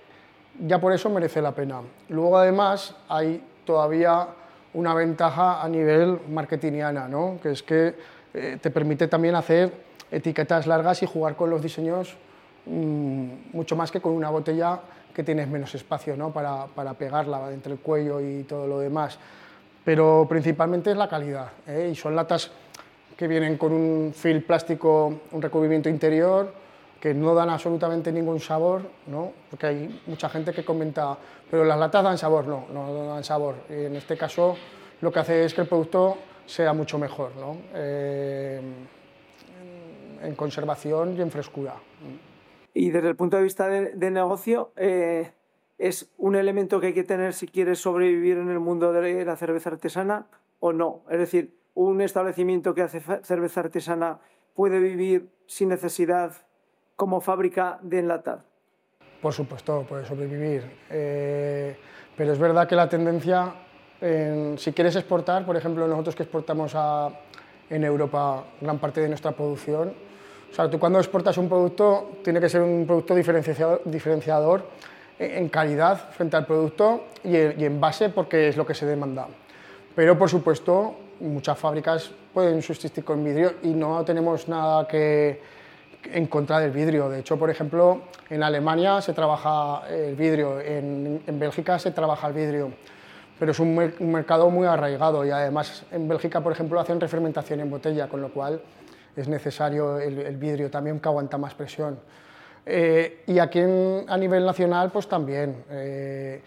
ya 0.67 0.81
por 0.81 0.95
eso 0.95 1.11
merece 1.11 1.43
la 1.43 1.53
pena. 1.53 1.83
Luego, 2.09 2.39
además, 2.39 2.97
hay 3.07 3.45
todavía 3.67 4.29
una 4.73 4.95
ventaja 4.95 5.63
a 5.63 5.69
nivel 5.69 6.21
marketingiana, 6.31 7.07
¿no? 7.07 7.39
que 7.43 7.51
es 7.51 7.63
que 7.63 7.95
eh, 8.33 8.59
te 8.59 8.71
permite 8.71 9.09
también 9.09 9.35
hacer 9.35 9.71
etiquetas 10.11 10.67
largas 10.67 11.03
y 11.03 11.07
jugar 11.07 11.37
con 11.37 11.51
los 11.51 11.61
diseños 11.61 12.17
mm, 12.65 13.29
mucho 13.53 13.77
más 13.77 13.91
que 13.91 14.01
con 14.01 14.13
una 14.13 14.31
botella 14.31 14.81
que 15.13 15.23
tienes 15.23 15.49
menos 15.49 15.75
espacio 15.75 16.17
¿no? 16.17 16.33
para, 16.33 16.65
para 16.65 16.95
pegarla 16.95 17.53
entre 17.53 17.75
el 17.75 17.79
cuello 17.79 18.23
y 18.23 18.45
todo 18.45 18.67
lo 18.67 18.79
demás. 18.79 19.19
Pero 19.87 20.27
principalmente 20.29 20.91
es 20.91 20.97
la 20.97 21.09
calidad, 21.09 21.53
¿eh? 21.65 21.91
y 21.93 21.95
son 21.95 22.17
latas 22.17 22.51
que 23.17 23.29
vienen 23.29 23.57
con 23.57 23.73
un 23.73 24.13
film 24.13 24.43
plástico, 24.43 25.21
un 25.31 25.41
recubrimiento 25.41 25.89
interior, 25.89 26.53
que 27.01 27.15
no 27.15 27.37
dan 27.37 27.51
absolutamente 27.51 28.11
ningún 28.11 28.41
sabor, 28.41 28.83
¿no? 29.07 29.33
porque 29.49 29.67
hay 29.69 30.03
mucha 30.09 30.29
gente 30.29 30.53
que 30.53 30.65
comenta, 30.65 31.17
pero 31.49 31.65
las 31.65 31.79
latas 31.79 32.03
dan 32.03 32.19
sabor, 32.19 32.49
no, 32.49 32.67
no 32.73 33.07
dan 33.07 33.23
sabor. 33.23 33.55
Y 33.71 33.85
en 33.85 33.95
este 33.95 34.17
caso 34.17 34.57
lo 35.01 35.13
que 35.13 35.21
hace 35.21 35.45
es 35.45 35.55
que 35.55 35.61
el 35.61 35.69
producto 35.69 36.19
sea 36.47 36.73
mucho 36.73 36.99
mejor, 36.99 37.37
¿no? 37.37 37.57
Eh, 37.73 38.61
en 40.21 40.35
conservación 40.35 41.17
y 41.17 41.21
en 41.21 41.31
frescura. 41.31 41.75
Y 42.75 42.91
desde 42.91 43.09
el 43.09 43.15
punto 43.15 43.37
de 43.37 43.45
vista 43.45 43.69
de, 43.69 44.11
negocio, 44.11 44.73
eh, 44.75 45.31
¿es 45.79 46.11
un 46.19 46.37
elemento 46.37 46.81
que 46.81 46.89
hay 46.89 46.95
que 46.95 47.05
tener 47.05 47.33
si 47.35 47.47
quieres 47.47 47.79
sobrevivir 47.81 48.39
en 48.39 48.51
el 48.51 48.61
mundo 48.61 48.93
de 48.93 49.25
la 49.25 49.37
cerveza 49.37 49.71
artesana 49.71 50.27
o 50.61 50.73
no? 50.73 51.03
Es 51.11 51.19
decir, 51.19 51.55
un 51.75 52.01
establecimiento 52.01 52.75
que 52.75 52.83
hace 52.83 53.01
cerveza 53.23 53.61
artesana 53.61 54.19
puede 54.55 54.79
vivir 54.79 55.29
sin 55.47 55.69
necesidad 55.69 56.33
como 56.97 57.21
fábrica 57.21 57.79
de 57.83 57.99
enlatar. 57.99 58.45
Por 59.21 59.33
supuesto, 59.33 59.85
puede 59.89 60.07
sobrevivir. 60.07 60.63
Eh, 60.91 61.77
pero 62.17 62.33
es 62.33 62.39
verdad 62.39 62.67
que 62.67 62.75
la 62.75 62.89
tendencia, 62.89 63.53
en- 64.01 64.57
si 64.59 64.73
quieres 64.73 64.97
exportar, 64.97 65.45
por 65.45 65.57
ejemplo, 65.57 65.87
nosotros 65.87 66.17
que 66.17 66.23
exportamos 66.23 66.73
a, 66.75 67.11
en 67.69 67.85
Europa 67.85 68.45
gran 68.61 68.79
parte 68.79 69.01
de 69.03 69.09
nuestra 69.09 69.33
producción, 69.33 69.93
o 70.51 70.55
sea, 70.55 70.71
tú 70.71 70.79
cuando 70.79 70.99
exportas 70.99 71.37
un 71.37 71.49
producto, 71.49 72.13
tiene 72.25 72.41
que 72.41 72.49
ser 72.49 72.63
un 72.63 72.87
producto 72.87 73.15
diferenciador, 73.15 73.83
diferenciador 73.85 74.65
en 75.19 75.49
calidad 75.49 76.11
frente 76.11 76.37
al 76.37 76.47
producto 76.47 77.07
y 77.25 77.37
en, 77.37 77.81
base 77.81 78.11
porque 78.11 78.49
es 78.49 78.57
lo 78.57 78.67
que 78.67 78.75
se 78.75 78.87
demanda. 78.87 79.27
Pero, 79.95 80.19
por 80.19 80.29
supuesto, 80.29 80.97
muchas 81.21 81.59
fábricas 81.59 82.11
pueden 82.35 82.61
subsistir 82.61 83.05
con 83.05 83.25
vidrio 83.25 83.55
y 83.63 83.69
no 83.69 84.05
tenemos 84.05 84.47
nada 84.49 84.87
que, 84.87 85.41
en 86.13 86.27
contra 86.27 86.61
del 86.61 86.71
vidrio. 86.71 87.09
De 87.09 87.21
hecho, 87.21 87.39
por 87.39 87.49
ejemplo, 87.49 88.03
en 88.29 88.43
Alemania 88.43 89.01
se 89.01 89.15
trabaja 89.15 89.89
el 89.89 90.15
vidrio, 90.17 90.61
en, 90.61 91.23
en 91.27 91.39
Bélgica 91.39 91.79
se 91.79 91.93
trabaja 91.93 92.29
el 92.29 92.35
vidrio, 92.35 92.73
pero 93.39 93.53
es 93.53 93.59
un 93.59 93.75
mercado 94.01 94.51
muy 94.51 94.67
arraigado 94.67 95.25
y 95.25 95.31
además 95.31 95.85
en 95.91 96.09
Bélgica, 96.09 96.43
por 96.43 96.53
ejemplo, 96.53 96.79
hacen 96.79 97.01
refermentación 97.01 97.61
en 97.61 97.71
botella, 97.71 98.09
con 98.09 98.21
lo 98.21 98.31
cual 98.31 98.61
es 99.17 99.29
necesario 99.29 99.99
el, 99.99 100.19
el 100.19 100.37
vidrio 100.37 100.71
también 100.71 101.01
que 101.01 101.09
aguanta 101.09 101.39
más 101.39 101.55
presión. 101.55 101.99
Eh, 102.69 103.23
y 103.29 103.39
aquí 103.39 103.61
a 103.61 104.17
nivel 104.19 104.45
nacional, 104.45 104.91
pues 104.91 105.09
también. 105.09 105.65
eh, 105.71 106.43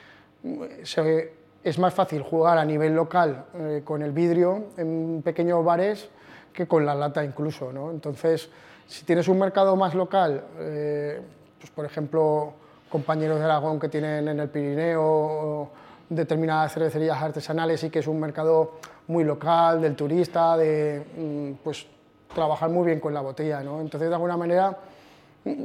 se- 0.84 1.34
es 1.63 1.77
más 1.79 1.93
fácil 1.93 2.21
jugar 2.23 2.58
a 2.58 2.63
nivel 2.65 2.95
local 2.95 3.45
eh, 3.53 3.82
con 3.84 4.01
el 4.01 4.12
vidrio 4.12 4.65
en 4.77 5.21
pequeños 5.23 5.63
bares 5.63 6.10
que 6.53 6.67
con 6.67 6.86
la 6.86 6.95
lata 6.95 7.23
incluso. 7.23 7.71
¿no? 7.73 7.91
Entonces, 7.91 8.49
si 8.88 9.03
tienes 9.05 9.27
un 9.27 9.38
mercado 9.39 9.75
más 9.75 9.93
local, 9.95 10.43
eh, 10.60 11.21
pues 11.60 11.69
por 11.71 11.86
ejemplo, 11.86 12.53
compañeros 12.89 13.38
de 13.39 13.45
Aragón 13.45 13.79
que 13.79 13.89
tienen 13.89 14.27
en 14.29 14.39
el 14.39 14.49
Pirineo 14.49 15.69
determinadas 16.10 16.73
cervecerías 16.73 17.21
artesanales 17.21 17.84
y 17.84 17.89
que 17.89 17.99
es 17.99 18.08
un 18.08 18.19
mercado 18.19 18.71
muy 19.08 19.23
local, 19.23 19.82
del 19.82 19.95
turista, 19.95 20.55
de 20.58 21.03
mm, 21.17 21.63
pues 21.63 21.86
trabajar 22.34 22.69
muy 22.69 22.86
bien 22.88 22.99
con 22.99 23.13
la 23.13 23.21
botella. 23.21 23.62
¿no? 23.62 23.82
Entonces, 23.82 24.10
de 24.10 24.15
alguna 24.15 24.38
manera, 24.38 24.75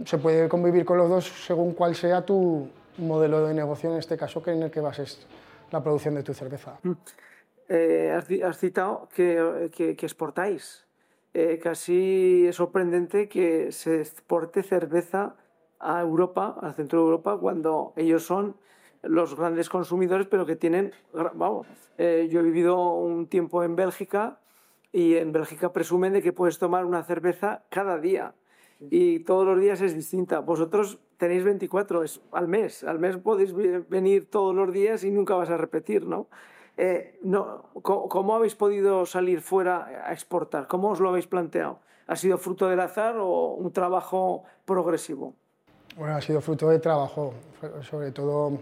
se 0.04 0.18
puede 0.18 0.48
convivir 0.48 0.84
con 0.84 0.98
los 0.98 1.08
dos 1.08 1.24
según 1.46 1.74
cuál 1.74 1.94
sea 1.94 2.24
tu 2.24 2.68
modelo 2.98 3.46
de 3.46 3.54
negocio, 3.54 3.90
en 3.90 3.98
este 3.98 4.16
caso, 4.16 4.42
que 4.42 4.52
en 4.52 4.62
el 4.62 4.70
que 4.70 4.80
bases 4.80 5.26
la 5.70 5.82
producción 5.82 6.14
de 6.14 6.22
tu 6.22 6.32
cerveza. 6.34 6.78
Eh, 7.68 8.12
has, 8.44 8.58
citado 8.58 9.08
que, 9.14 9.70
que- 9.74 9.96
que 9.96 10.06
exportáis. 10.06 10.86
Eh, 11.32 11.58
casi 11.60 12.46
es 12.46 12.56
sorprendente 12.56 13.28
que 13.28 13.72
se 13.72 14.00
exporte 14.00 14.62
cerveza 14.62 15.34
a 15.80 16.00
Europa, 16.00 16.56
al 16.60 16.74
centro 16.74 17.00
de 17.00 17.04
Europa, 17.06 17.36
cuando 17.40 17.92
ellos 17.96 18.24
son 18.24 18.56
los 19.02 19.34
grandes 19.36 19.68
consumidores, 19.68 20.28
pero 20.28 20.46
que 20.46 20.56
tienen, 20.56 20.92
vamos, 21.34 21.66
eh, 21.98 22.28
yo 22.30 22.40
he 22.40 22.42
vivido 22.42 22.94
un 22.94 23.26
tiempo 23.26 23.64
en 23.64 23.74
Bélgica 23.76 24.38
y 24.92 25.16
en 25.16 25.32
Bélgica 25.32 25.72
presumen 25.72 26.12
de 26.12 26.22
que 26.22 26.32
puedes 26.32 26.58
tomar 26.58 26.84
una 26.84 27.02
cerveza 27.02 27.64
cada 27.68 27.98
día 27.98 28.34
y 28.90 29.20
todos 29.20 29.46
los 29.46 29.60
días 29.60 29.80
es 29.80 29.94
distinta. 29.94 30.40
Vosotros 30.40 30.98
tenéis 31.16 31.44
24 31.44 32.02
es 32.02 32.20
al 32.32 32.48
mes, 32.48 32.84
al 32.84 32.98
mes 32.98 33.16
podéis 33.16 33.54
venir 33.88 34.30
todos 34.30 34.54
los 34.54 34.72
días 34.72 35.04
y 35.04 35.10
nunca 35.10 35.34
vas 35.34 35.50
a 35.50 35.56
repetir, 35.56 36.06
¿no? 36.06 36.28
Eh, 36.76 37.18
no 37.22 37.70
¿cómo, 37.82 38.08
cómo 38.08 38.34
habéis 38.34 38.54
podido 38.56 39.06
salir 39.06 39.40
fuera 39.40 40.04
a 40.06 40.12
exportar? 40.12 40.66
¿Cómo 40.66 40.90
os 40.90 41.00
lo 41.00 41.08
habéis 41.08 41.26
planteado? 41.26 41.78
¿Ha 42.06 42.16
sido 42.16 42.36
fruto 42.36 42.68
del 42.68 42.80
azar 42.80 43.16
o 43.16 43.54
un 43.54 43.72
trabajo 43.72 44.44
progresivo? 44.64 45.34
Bueno, 45.96 46.16
ha 46.16 46.20
sido 46.20 46.40
fruto 46.40 46.68
de 46.68 46.80
trabajo, 46.80 47.34
sobre 47.82 48.10
todo 48.10 48.58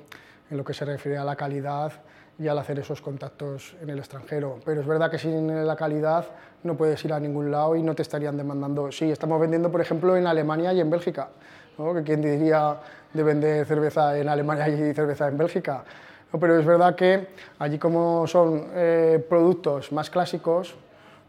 en 0.50 0.56
lo 0.56 0.64
que 0.64 0.74
se 0.74 0.84
refiere 0.84 1.16
a 1.16 1.24
la 1.24 1.34
calidad 1.34 1.92
y 2.38 2.48
al 2.48 2.58
hacer 2.58 2.78
esos 2.78 3.00
contactos 3.00 3.76
en 3.80 3.90
el 3.90 3.98
extranjero. 3.98 4.58
Pero 4.64 4.80
es 4.80 4.86
verdad 4.86 5.10
que 5.10 5.18
sin 5.18 5.66
la 5.66 5.76
calidad 5.76 6.26
no 6.62 6.76
puedes 6.76 7.04
ir 7.04 7.12
a 7.12 7.20
ningún 7.20 7.50
lado 7.50 7.76
y 7.76 7.82
no 7.82 7.94
te 7.94 8.02
estarían 8.02 8.36
demandando. 8.36 8.90
Sí, 8.90 9.10
estamos 9.10 9.40
vendiendo, 9.40 9.70
por 9.70 9.80
ejemplo, 9.80 10.16
en 10.16 10.26
Alemania 10.26 10.72
y 10.72 10.80
en 10.80 10.90
Bélgica. 10.90 11.28
¿no? 11.78 11.92
Quién 12.04 12.22
diría 12.22 12.78
de 13.12 13.22
vender 13.22 13.66
cerveza 13.66 14.18
en 14.18 14.28
Alemania 14.28 14.68
y 14.68 14.94
cerveza 14.94 15.28
en 15.28 15.36
Bélgica. 15.36 15.84
pero 16.40 16.58
es 16.58 16.64
verdad 16.64 16.94
que 16.94 17.28
allí 17.58 17.78
como 17.78 18.26
son 18.26 18.68
eh, 18.74 19.24
productos 19.28 19.92
más 19.92 20.08
clásicos, 20.08 20.74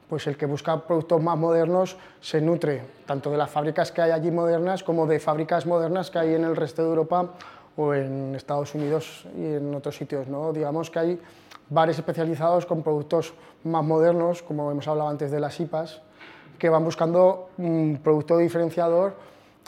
pues 0.08 0.28
el 0.28 0.38
que 0.38 0.46
busca 0.46 0.80
productos 0.80 1.22
más 1.22 1.38
modernos 1.38 1.98
se 2.22 2.40
nutre 2.40 2.84
tanto 3.06 3.32
de 3.32 3.38
las 3.38 3.50
fábricas 3.50 3.92
que 3.92 4.02
hay 4.02 4.12
allí 4.12 4.32
modernas 4.32 4.84
como 4.84 5.08
de 5.08 5.20
fábricas 5.20 5.66
modernas 5.66 6.12
que 6.12 6.20
hay 6.20 6.36
en 6.36 6.44
el 6.44 6.56
resto 6.56 6.84
de 6.84 6.90
Europa 6.90 7.30
o 7.78 7.94
en 7.94 8.36
Estados 8.36 8.74
Unidos 8.76 9.26
y 9.38 9.56
en 9.56 9.74
otros 9.74 9.96
sitios. 9.96 10.28
¿no? 10.28 10.54
Digamos 10.54 10.90
que 10.90 11.00
hay 11.00 11.20
bares 11.70 11.98
especializados 11.98 12.66
con 12.66 12.84
productos 12.84 13.34
más 13.64 13.84
modernos, 13.84 14.44
como 14.44 14.70
hemos 14.72 14.88
hablado 14.88 15.10
antes 15.10 15.32
de 15.32 15.40
las 15.40 15.60
IPAs, 15.60 16.02
que 16.60 16.70
van 16.70 16.84
buscando 16.84 17.50
un 17.58 18.00
producto 18.04 18.38
diferenciador 18.38 19.16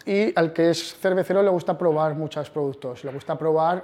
y 0.05 0.37
al 0.37 0.53
que 0.53 0.69
es 0.69 0.95
cervecero 0.99 1.41
le 1.41 1.49
gusta 1.49 1.77
probar 1.77 2.15
muchos 2.15 2.49
productos. 2.49 3.03
Le 3.03 3.11
gusta 3.11 3.37
probar 3.37 3.83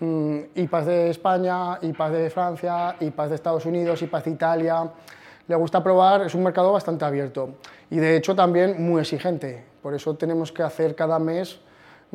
mmm, 0.00 0.38
IPAs 0.54 0.86
de 0.86 1.10
España, 1.10 1.78
IPAs 1.80 2.12
de 2.12 2.30
Francia, 2.30 2.96
IPAs 3.00 3.28
de 3.30 3.34
Estados 3.36 3.66
Unidos, 3.66 4.02
IPAs 4.02 4.24
de 4.24 4.30
Italia. 4.32 4.90
Le 5.46 5.56
gusta 5.56 5.82
probar, 5.82 6.22
es 6.22 6.34
un 6.34 6.42
mercado 6.42 6.72
bastante 6.72 7.04
abierto 7.04 7.50
y 7.90 7.96
de 7.96 8.16
hecho 8.16 8.34
también 8.34 8.82
muy 8.82 9.00
exigente. 9.00 9.64
Por 9.82 9.94
eso 9.94 10.14
tenemos 10.16 10.50
que 10.50 10.62
hacer 10.62 10.94
cada 10.96 11.18
mes 11.18 11.60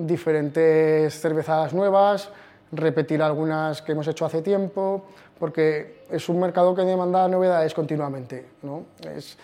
diferentes 0.08 1.20
cervezas 1.20 1.74
nuevas, 1.74 2.30
repetir 2.72 3.22
algunas 3.22 3.82
que 3.82 3.92
hemos 3.92 4.08
hecho 4.08 4.26
hace 4.26 4.42
tiempo, 4.42 5.06
porque 5.40 6.04
es 6.10 6.30
un 6.30 6.40
mercado 6.40 6.76
que 6.76 6.82
demanda 6.84 7.28
novedades 7.28 7.74
continuamente, 7.74 8.46
¿no? 8.62 8.84
es 9.16 9.38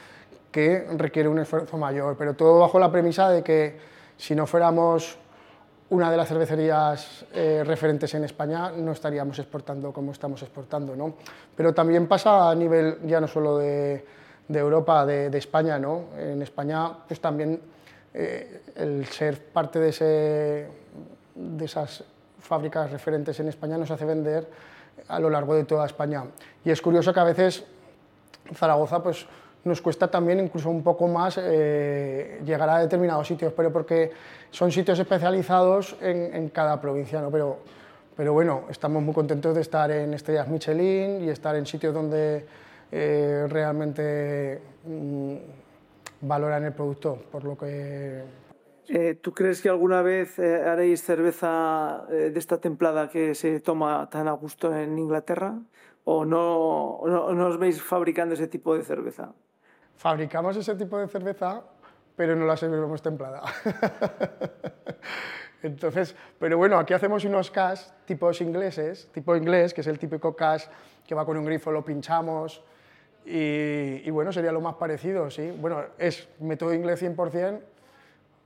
que 0.51 0.87
requiere 0.97 1.27
un 1.27 1.39
esfuerzo 1.39 1.77
mayor, 1.77 2.15
pero 2.17 2.33
todo 2.33 2.59
bajo 2.59 2.79
la 2.79 2.91
premisa 2.91 3.29
de 3.29 3.43
que 3.43 3.77
si 4.17 4.35
no 4.35 4.47
fuéramos 4.47 5.17
una 5.89 6.09
de 6.09 6.17
las 6.17 6.27
cervecerías 6.27 7.25
eh, 7.33 7.63
referentes 7.65 8.13
en 8.15 8.23
España, 8.23 8.71
no 8.71 8.91
estaríamos 8.91 9.37
exportando 9.37 9.91
como 9.91 10.11
estamos 10.11 10.41
exportando. 10.41 10.95
¿no? 10.95 11.15
Pero 11.55 11.73
también 11.73 12.07
pasa 12.07 12.49
a 12.49 12.55
nivel 12.55 12.99
ya 13.05 13.21
no 13.21 13.27
solo 13.27 13.57
de, 13.57 14.05
de 14.47 14.59
Europa, 14.59 15.05
de, 15.05 15.29
de, 15.29 15.37
España. 15.37 15.77
¿no? 15.77 16.05
En 16.17 16.41
España, 16.41 16.91
pues 17.07 17.19
también 17.19 17.61
eh, 18.17 18.61
el 18.75 19.05
ser 19.07 19.41
parte 19.41 19.77
de, 19.77 19.89
ese, 19.89 20.67
de 21.35 21.65
esas 21.65 22.01
fábricas 22.39 22.89
referentes 22.89 23.37
en 23.41 23.49
España 23.49 23.77
nos 23.77 23.91
hace 23.91 24.05
vender 24.05 24.47
a 25.09 25.19
lo 25.19 25.29
largo 25.29 25.53
de 25.53 25.65
toda 25.65 25.85
España. 25.85 26.23
Y 26.63 26.71
es 26.71 26.81
curioso 26.81 27.13
que 27.13 27.19
a 27.19 27.25
veces 27.25 27.65
Zaragoza 28.53 29.03
pues, 29.03 29.25
nos 29.65 29.81
cuesta 29.81 30.07
también 30.07 30.39
incluso 30.39 30.69
un 30.69 30.81
poco 30.81 31.09
más 31.09 31.37
eh, 31.41 32.39
llegar 32.45 32.69
a 32.69 32.79
determinados 32.79 33.27
sitios, 33.27 33.51
pero 33.51 33.73
porque 33.73 34.13
son 34.49 34.71
sitios 34.71 34.97
especializados 34.97 35.97
en, 35.99 36.47
cada 36.49 36.79
provincia. 36.79 37.19
¿no? 37.19 37.29
Pero, 37.29 37.57
pero 38.15 38.31
bueno, 38.31 38.63
estamos 38.69 39.03
muy 39.03 39.13
contentos 39.13 39.53
de 39.53 39.61
estar 39.61 39.91
en 39.91 40.13
estrellas 40.13 40.47
Michelin 40.47 41.21
y 41.21 41.29
estar 41.29 41.53
en 41.57 41.65
sitios 41.65 41.93
donde 41.93 42.45
eh, 42.93 43.45
realmente 43.49 44.61
mmm, 44.85 45.35
valoran 46.21 46.63
el 46.63 46.73
producto, 46.73 47.23
por 47.31 47.43
lo 47.43 47.57
que 47.57 48.23
eh, 48.87 49.17
¿Tú 49.19 49.33
crees 49.33 49.61
que 49.61 49.69
alguna 49.69 50.01
vez 50.01 50.37
eh, 50.37 50.63
haréis 50.63 51.03
cerveza 51.03 52.05
eh, 52.09 52.29
de 52.31 52.39
esta 52.39 52.59
templada 52.59 53.09
que 53.09 53.33
se 53.33 53.59
toma 53.59 54.07
tan 54.11 54.27
a 54.27 54.33
gusto 54.33 54.75
en 54.75 54.97
Inglaterra? 54.99 55.57
¿O 56.03 56.23
no, 56.23 57.01
no, 57.05 57.33
no, 57.33 57.47
os 57.47 57.57
veis 57.57 57.81
fabricando 57.81 58.35
ese 58.35 58.47
tipo 58.47 58.77
de 58.77 58.83
cerveza? 58.83 59.33
Fabricamos 59.97 60.55
ese 60.55 60.75
tipo 60.75 60.99
de 60.99 61.07
cerveza, 61.07 61.63
pero 62.15 62.35
no 62.35 62.45
la 62.45 62.55
servimos 62.55 63.01
templada. 63.01 63.41
Entonces, 65.63 66.15
pero 66.37 66.57
bueno, 66.57 66.77
aquí 66.77 66.93
hacemos 66.93 67.25
unos 67.25 67.49
cash 67.49 67.81
tipos 68.05 68.39
ingleses, 68.41 69.09
tipo 69.11 69.35
inglés, 69.35 69.73
que 69.73 69.81
es 69.81 69.87
el 69.87 69.97
típico 69.97 70.35
cash 70.35 70.65
que 71.07 71.15
va 71.15 71.25
con 71.25 71.37
un 71.37 71.45
grifo, 71.45 71.71
lo 71.71 71.83
pinchamos, 71.83 72.63
y, 73.25 74.01
y 74.05 74.09
bueno, 74.11 74.31
sería 74.31 74.51
lo 74.51 74.61
más 74.61 74.75
parecido, 74.75 75.29
sí. 75.29 75.51
Bueno, 75.59 75.83
es 75.97 76.27
método 76.39 76.73
inglés 76.73 77.01
100%, 77.01 77.59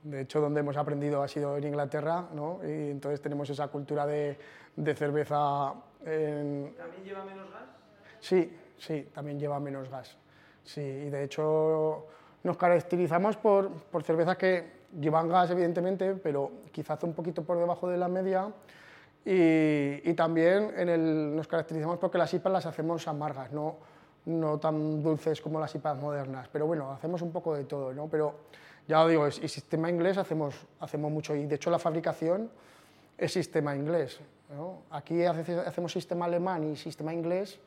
de 0.04 0.20
hecho, 0.22 0.40
donde 0.40 0.60
hemos 0.60 0.76
aprendido 0.76 1.22
ha 1.22 1.28
sido 1.28 1.56
en 1.56 1.64
Inglaterra, 1.64 2.24
¿no? 2.34 2.60
y 2.62 2.90
entonces 2.90 3.20
tenemos 3.20 3.50
esa 3.50 3.68
cultura 3.68 4.06
de, 4.06 4.38
de 4.76 4.94
cerveza. 4.94 5.74
En... 6.04 6.74
¿También 6.76 7.04
lleva 7.04 7.24
menos 7.24 7.50
gas? 7.50 7.62
Sí, 8.20 8.56
sí, 8.78 9.08
también 9.12 9.38
lleva 9.38 9.60
menos 9.60 9.90
gas. 9.90 10.16
Sí, 10.64 10.80
y 10.80 11.10
de 11.10 11.24
hecho 11.24 12.06
nos 12.42 12.56
caracterizamos 12.56 13.36
por, 13.36 13.70
por 13.70 14.02
cervezas 14.02 14.36
que 14.36 14.80
llevan 14.98 15.28
gas, 15.28 15.50
evidentemente, 15.50 16.14
pero 16.14 16.50
quizás 16.72 17.02
un 17.02 17.12
poquito 17.12 17.42
por 17.42 17.58
debajo 17.58 17.88
de 17.88 17.98
la 17.98 18.08
media. 18.08 18.48
Y, 19.24 20.08
y 20.08 20.14
también 20.14 20.72
en 20.76 20.88
el, 20.88 21.36
nos 21.36 21.46
caracterizamos 21.46 21.98
porque 21.98 22.16
las 22.16 22.32
IPAs 22.32 22.52
las 22.52 22.66
hacemos 22.66 23.06
amargas, 23.06 23.52
no, 23.52 23.76
no 24.30 24.58
tan 24.58 25.02
dulces 25.02 25.40
como 25.40 25.58
las 25.60 25.74
IPAs 25.74 25.98
modernas. 25.98 26.48
Pero 26.52 26.66
bueno, 26.66 26.90
hacemos 26.90 27.22
un 27.22 27.32
poco 27.32 27.54
de 27.54 27.64
todo, 27.64 27.92
¿no? 27.92 28.08
Pero, 28.08 28.34
ya 28.86 29.02
os 29.02 29.10
digo, 29.10 29.30
sistema 29.30 29.90
inglés 29.90 30.18
hacemos, 30.18 30.54
hacemos 30.80 31.10
mucho 31.10 31.34
y 31.34 31.46
de 31.46 31.56
hecho 31.56 31.70
la 31.70 31.78
fabricación 31.78 32.50
es 33.20 33.32
sistema 33.32 33.76
inglés. 33.76 34.20
¿no? 34.48 34.82
Aquí 34.90 35.24
hacemos 35.24 35.92
sistema 35.92 36.24
alemán 36.24 36.72
y 36.72 36.76
sistema 36.76 37.12
inglés, 37.12 37.60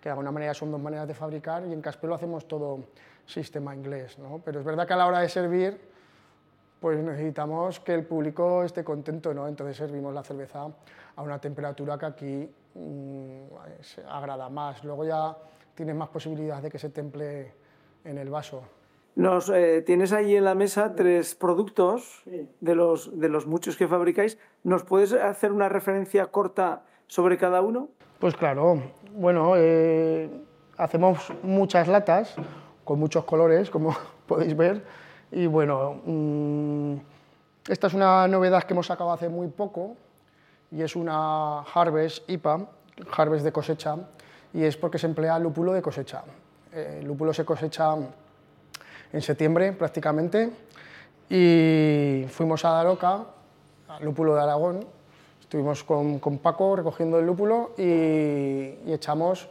que 0.00 0.08
de 0.08 0.10
alguna 0.10 0.32
manera 0.32 0.54
son 0.54 0.70
dos 0.70 0.80
maneras 0.80 1.06
de 1.06 1.14
fabricar, 1.14 1.64
y 1.66 1.72
en 1.72 1.80
Caspelo 1.80 2.14
hacemos 2.14 2.48
todo 2.48 2.80
sistema 3.26 3.74
inglés. 3.74 4.18
¿no? 4.18 4.40
Pero 4.44 4.60
es 4.60 4.64
verdad 4.64 4.86
que 4.86 4.94
a 4.94 4.96
la 4.96 5.06
hora 5.06 5.20
de 5.20 5.28
servir, 5.28 5.78
pues 6.80 6.98
necesitamos 7.02 7.80
que 7.80 7.94
el 7.94 8.04
público 8.04 8.64
esté 8.64 8.82
contento, 8.82 9.32
¿no? 9.32 9.46
entonces 9.46 9.76
servimos 9.76 10.12
la 10.12 10.22
cerveza 10.22 10.66
a 11.16 11.22
una 11.22 11.38
temperatura 11.38 11.96
que 11.98 12.06
aquí 12.06 12.50
mmm, 12.74 13.44
agrada 14.08 14.48
más. 14.48 14.82
Luego 14.84 15.04
ya 15.04 15.36
tienes 15.74 15.94
más 15.94 16.08
posibilidad 16.08 16.62
de 16.62 16.70
que 16.70 16.78
se 16.78 16.90
temple 16.90 17.52
en 18.04 18.18
el 18.18 18.30
vaso. 18.30 18.62
Nos, 19.16 19.48
eh, 19.48 19.82
tienes 19.82 20.12
ahí 20.12 20.34
en 20.34 20.44
la 20.44 20.54
mesa 20.54 20.94
tres 20.96 21.34
productos 21.34 22.22
de, 22.60 22.74
los, 22.74 23.18
de 23.18 23.28
los 23.28 23.46
muchos 23.46 23.76
que 23.76 23.86
fabricáis. 23.86 24.38
¿Nos 24.64 24.82
puedes 24.82 25.12
hacer 25.12 25.52
una 25.52 25.68
referencia 25.68 26.26
corta 26.26 26.82
sobre 27.06 27.38
cada 27.38 27.60
uno? 27.60 27.88
Pues 28.18 28.34
claro, 28.34 28.82
bueno, 29.12 29.52
eh, 29.56 30.30
hacemos 30.76 31.32
muchas 31.42 31.86
latas 31.86 32.34
con 32.84 32.98
muchos 32.98 33.24
colores, 33.24 33.70
como 33.70 33.94
podéis 34.26 34.56
ver. 34.56 34.84
Y 35.30 35.46
bueno, 35.46 36.00
mmm, 36.04 36.96
esta 37.68 37.86
es 37.86 37.94
una 37.94 38.26
novedad 38.26 38.64
que 38.64 38.74
hemos 38.74 38.86
sacado 38.86 39.12
hace 39.12 39.28
muy 39.28 39.48
poco 39.48 39.96
y 40.70 40.82
es 40.82 40.96
una 40.96 41.60
Harvest 41.60 42.28
IPA, 42.28 42.68
Harvest 43.16 43.44
de 43.44 43.52
cosecha, 43.52 43.96
y 44.54 44.62
es 44.62 44.76
porque 44.76 44.98
se 44.98 45.06
emplea 45.06 45.38
lúpulo 45.38 45.72
de 45.72 45.82
cosecha. 45.82 46.22
Eh, 46.72 47.00
el 47.00 47.06
lúpulo 47.06 47.34
se 47.34 47.44
cosecha 47.44 47.94
en 49.12 49.20
septiembre 49.20 49.72
prácticamente 49.72 50.50
y 51.28 52.24
fuimos 52.28 52.64
a 52.64 52.70
Daroca, 52.70 53.24
al 53.88 54.04
lúpulo 54.04 54.34
de 54.34 54.42
Aragón, 54.42 54.86
estuvimos 55.40 55.82
con, 55.84 56.18
con 56.20 56.38
Paco 56.38 56.76
recogiendo 56.76 57.18
el 57.18 57.26
lúpulo 57.26 57.72
y, 57.76 57.82
y, 57.82 58.92
echamos 58.92 59.48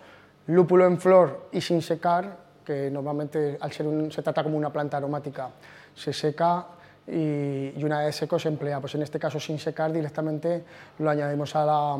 lúpulo 0.48 0.86
en 0.86 1.00
flor 1.00 1.48
y 1.52 1.62
sin 1.62 1.82
secar, 1.82 2.38
que 2.66 2.90
normalmente 2.90 3.58
al 3.60 3.72
ser 3.72 3.88
un, 3.88 4.12
se 4.12 4.22
trata 4.22 4.44
como 4.44 4.58
una 4.58 4.72
planta 4.72 4.98
aromática, 4.98 5.50
se 5.96 6.14
seca 6.14 6.66
y, 7.08 7.74
y, 7.76 7.84
una 7.84 8.00
vez 8.00 8.16
seco 8.16 8.40
se 8.40 8.48
emplea, 8.48 8.80
pues 8.80 8.96
en 8.96 9.04
este 9.04 9.20
caso 9.20 9.40
sin 9.40 9.60
secar 9.60 9.92
directamente 9.92 10.64
lo 11.00 11.10
añadimos 11.10 11.56
a, 11.56 11.66
la, 11.66 11.98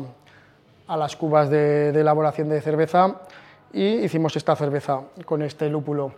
a 0.86 0.96
las 0.96 1.16
cubas 1.16 1.48
de, 1.50 1.88
elaboración 1.88 2.48
de 2.48 2.60
cerveza 2.60 3.20
y 3.72 4.04
hicimos 4.04 4.36
esta 4.36 4.54
cerveza 4.56 5.00
con 5.24 5.42
este 5.42 5.68
lúpulo. 5.68 6.12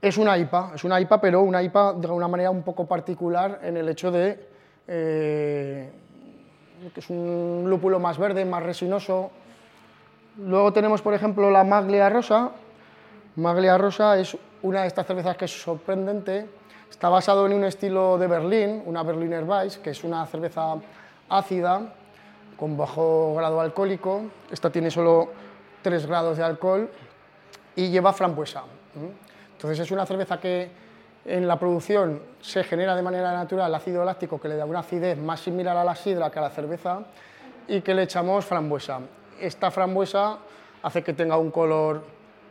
Es 0.00 0.18
una 0.18 0.36
IPA, 0.36 0.72
es 0.74 0.84
una 0.84 1.00
IPA, 1.00 1.20
pero 1.20 1.42
una 1.42 1.62
IPA 1.62 1.94
de 1.94 2.08
una 2.08 2.28
manera 2.28 2.50
un 2.50 2.62
poco 2.62 2.86
particular 2.86 3.60
en 3.62 3.76
el 3.76 3.88
hecho 3.88 4.10
de 4.10 4.48
eh, 4.86 5.90
que 6.92 7.00
es 7.00 7.10
un 7.10 7.64
lúpulo 7.68 7.98
más 7.98 8.18
verde, 8.18 8.44
más 8.44 8.62
resinoso. 8.62 9.30
Luego 10.38 10.72
tenemos, 10.72 11.00
por 11.00 11.14
ejemplo, 11.14 11.50
la 11.50 11.64
Maglia 11.64 12.08
Rosa. 12.10 12.50
Maglia 13.36 13.78
Rosa 13.78 14.18
es 14.18 14.36
una 14.62 14.82
de 14.82 14.88
estas 14.88 15.06
cervezas 15.06 15.36
que 15.36 15.46
es 15.46 15.62
sorprendente. 15.62 16.46
Está 16.90 17.08
basado 17.08 17.46
en 17.46 17.54
un 17.54 17.64
estilo 17.64 18.18
de 18.18 18.26
Berlín, 18.26 18.82
una 18.86 19.02
Berliner 19.02 19.44
Weiss, 19.44 19.78
que 19.78 19.90
es 19.90 20.04
una 20.04 20.24
cerveza 20.26 20.76
ácida, 21.28 21.92
con 22.56 22.76
bajo 22.76 23.34
grado 23.34 23.60
alcohólico. 23.60 24.22
Esta 24.50 24.70
tiene 24.70 24.90
solo 24.90 25.28
3 25.82 26.06
grados 26.06 26.38
de 26.38 26.44
alcohol 26.44 26.90
y 27.74 27.90
lleva 27.90 28.12
frambuesa. 28.12 28.64
Entonces 29.52 29.80
es 29.80 29.90
una 29.90 30.06
cerveza 30.06 30.40
que 30.40 30.70
en 31.24 31.46
la 31.48 31.58
producción 31.58 32.22
se 32.40 32.62
genera 32.64 32.94
de 32.94 33.02
manera 33.02 33.32
natural 33.32 33.74
ácido 33.74 34.04
láctico 34.04 34.40
que 34.40 34.48
le 34.48 34.56
da 34.56 34.64
una 34.64 34.80
acidez 34.80 35.18
más 35.18 35.40
similar 35.40 35.76
a 35.76 35.84
la 35.84 35.94
sidra 35.94 36.30
que 36.30 36.38
a 36.38 36.42
la 36.42 36.50
cerveza 36.50 37.00
y 37.68 37.80
que 37.80 37.94
le 37.94 38.04
echamos 38.04 38.44
frambuesa. 38.44 39.00
esta 39.40 39.70
frambuesa 39.70 40.38
hace 40.82 41.02
que 41.02 41.12
tenga 41.12 41.36
un 41.36 41.50
color 41.50 42.04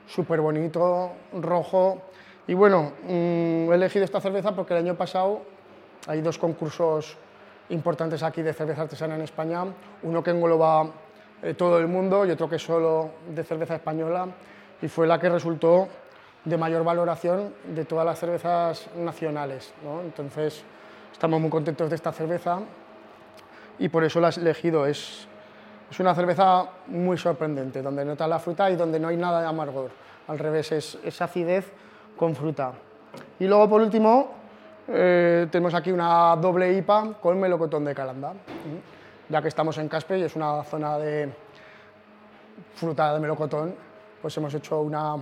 súper 0.07 0.41
bonito, 0.41 1.11
rojo. 1.33 2.01
Y 2.47 2.53
bueno, 2.53 2.91
mm, 3.03 3.71
he 3.71 3.75
elegido 3.75 4.05
esta 4.05 4.21
cerveza 4.21 4.53
porque 4.53 4.73
el 4.73 4.79
año 4.79 4.95
pasado 4.95 5.41
hay 6.07 6.21
dos 6.21 6.37
concursos 6.37 7.17
importantes 7.69 8.23
aquí 8.23 8.41
de 8.41 8.53
cerveza 8.53 8.83
artesana 8.83 9.15
en 9.15 9.21
España, 9.21 9.63
uno 10.03 10.23
que 10.23 10.31
engloba 10.31 10.87
eh, 11.41 11.53
todo 11.53 11.77
el 11.79 11.87
mundo 11.87 12.25
y 12.25 12.31
otro 12.31 12.49
que 12.49 12.57
es 12.57 12.63
solo 12.63 13.11
de 13.33 13.43
cerveza 13.43 13.75
española, 13.75 14.27
y 14.81 14.87
fue 14.87 15.07
la 15.07 15.19
que 15.19 15.29
resultó 15.29 15.87
de 16.43 16.57
mayor 16.57 16.83
valoración 16.83 17.53
de 17.73 17.85
todas 17.85 18.05
las 18.05 18.19
cervezas 18.19 18.87
nacionales. 18.95 19.73
Entonces, 20.03 20.63
estamos 21.11 21.41
muy 21.41 21.49
contentos 21.49 21.89
de 21.89 21.95
esta 21.95 22.11
cerveza 22.11 22.59
y 23.79 23.89
por 23.89 24.03
eso 24.03 24.19
la 24.19 24.29
he 24.29 24.39
elegido. 24.39 24.85
Es, 24.85 25.27
una 25.99 26.13
cerveza 26.13 26.67
muy 26.87 27.17
sorprendente, 27.17 27.81
donde 27.81 28.03
nota 28.03 28.27
la 28.27 28.37
fruta 28.37 28.69
y 28.69 28.75
donde 28.75 28.99
no 28.99 29.07
hay 29.07 29.15
nada 29.15 29.39
de 29.41 29.47
amargor. 29.47 29.91
Al 30.27 30.37
revés, 30.37 30.73
es, 30.73 30.97
es 31.05 31.21
acidez 31.21 31.71
con 32.17 32.35
fruta. 32.35 32.73
Y 33.39 33.47
luego, 33.47 33.69
por 33.69 33.81
último, 33.81 34.31
eh, 34.87 35.47
tenemos 35.51 35.73
aquí 35.73 35.91
una 35.91 36.35
doble 36.35 36.71
IPA 36.77 37.13
con 37.19 37.39
melocotón 37.39 37.85
de 37.85 37.95
calanda. 37.95 38.33
Ya 39.29 39.41
que 39.41 39.47
estamos 39.47 39.77
en 39.79 39.89
Caspe 39.89 40.19
y 40.19 40.23
es 40.23 40.35
una 40.35 40.63
zona 40.63 40.99
de 40.99 41.33
fruta 42.75 43.13
de 43.13 43.19
melocotón, 43.19 43.73
pues 44.21 44.37
hemos 44.37 44.53
hecho 44.53 44.81
una, 44.81 45.15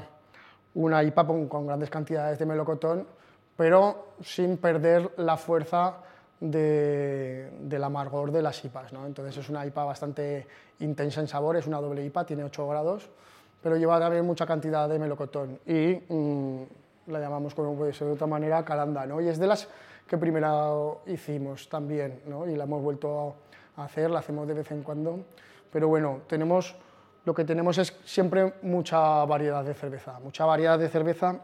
una 0.76 1.04
IPA 1.04 1.26
con, 1.26 1.68
grandes 1.68 1.90
cantidades 1.90 2.38
de 2.38 2.46
melocotón, 2.46 3.08
pero 3.56 4.16
sin 4.22 4.58
perder 4.58 5.12
la 5.18 5.38
fuerza 5.38 5.98
del 6.40 7.84
amargor 7.84 8.32
de 8.32 8.42
las 8.42 8.64
IPAs. 8.66 8.92
¿no? 8.92 9.06
Entonces 9.06 9.38
es 9.38 9.50
una 9.50 9.66
IPA 9.66 9.86
bastante 9.86 10.48
intensa 10.80 11.22
en 11.22 11.28
sabor, 11.28 11.56
es 11.56 11.68
una 11.68 11.80
doble 11.80 12.04
IPA, 12.04 12.26
tiene 12.26 12.44
8 12.44 12.68
grados, 12.68 13.10
pero 13.62 13.78
lleva 13.78 13.98
también 14.00 14.26
mucha 14.26 14.46
cantidad 14.46 14.90
de 14.90 15.00
melocotón. 15.00 15.60
Y 15.66 16.02
mm, 16.10 16.64
la 17.08 17.20
llamamos, 17.20 17.54
como 17.54 17.76
puede 17.76 17.94
ser 17.94 18.08
de 18.08 18.14
otra 18.14 18.28
manera, 18.28 18.64
calanda, 18.64 19.06
¿no? 19.06 19.22
Y 19.22 19.28
es 19.28 19.40
de 19.40 19.48
las 19.48 19.68
que 20.08 20.18
primero 20.18 21.02
hicimos 21.08 21.70
también, 21.70 22.22
¿no? 22.26 22.48
Y 22.48 22.56
la 22.56 22.64
hemos 22.66 22.82
vuelto 22.82 23.36
a 23.78 23.86
hacer, 23.86 24.10
la 24.10 24.20
hacemos 24.20 24.48
de 24.48 24.54
vez 24.54 24.72
en 24.72 24.84
cuando. 24.84 25.20
Pero 25.72 25.88
bueno, 25.88 26.22
tenemos, 26.28 26.76
lo 27.26 27.34
que 27.34 27.46
tenemos 27.46 27.78
es 27.78 27.98
siempre 28.06 28.54
mucha 28.62 29.26
variedad 29.26 29.64
de 29.64 29.74
cerveza, 29.74 30.20
mucha 30.20 30.46
variedad 30.46 30.78
de 30.78 30.90
cerveza 30.90 31.40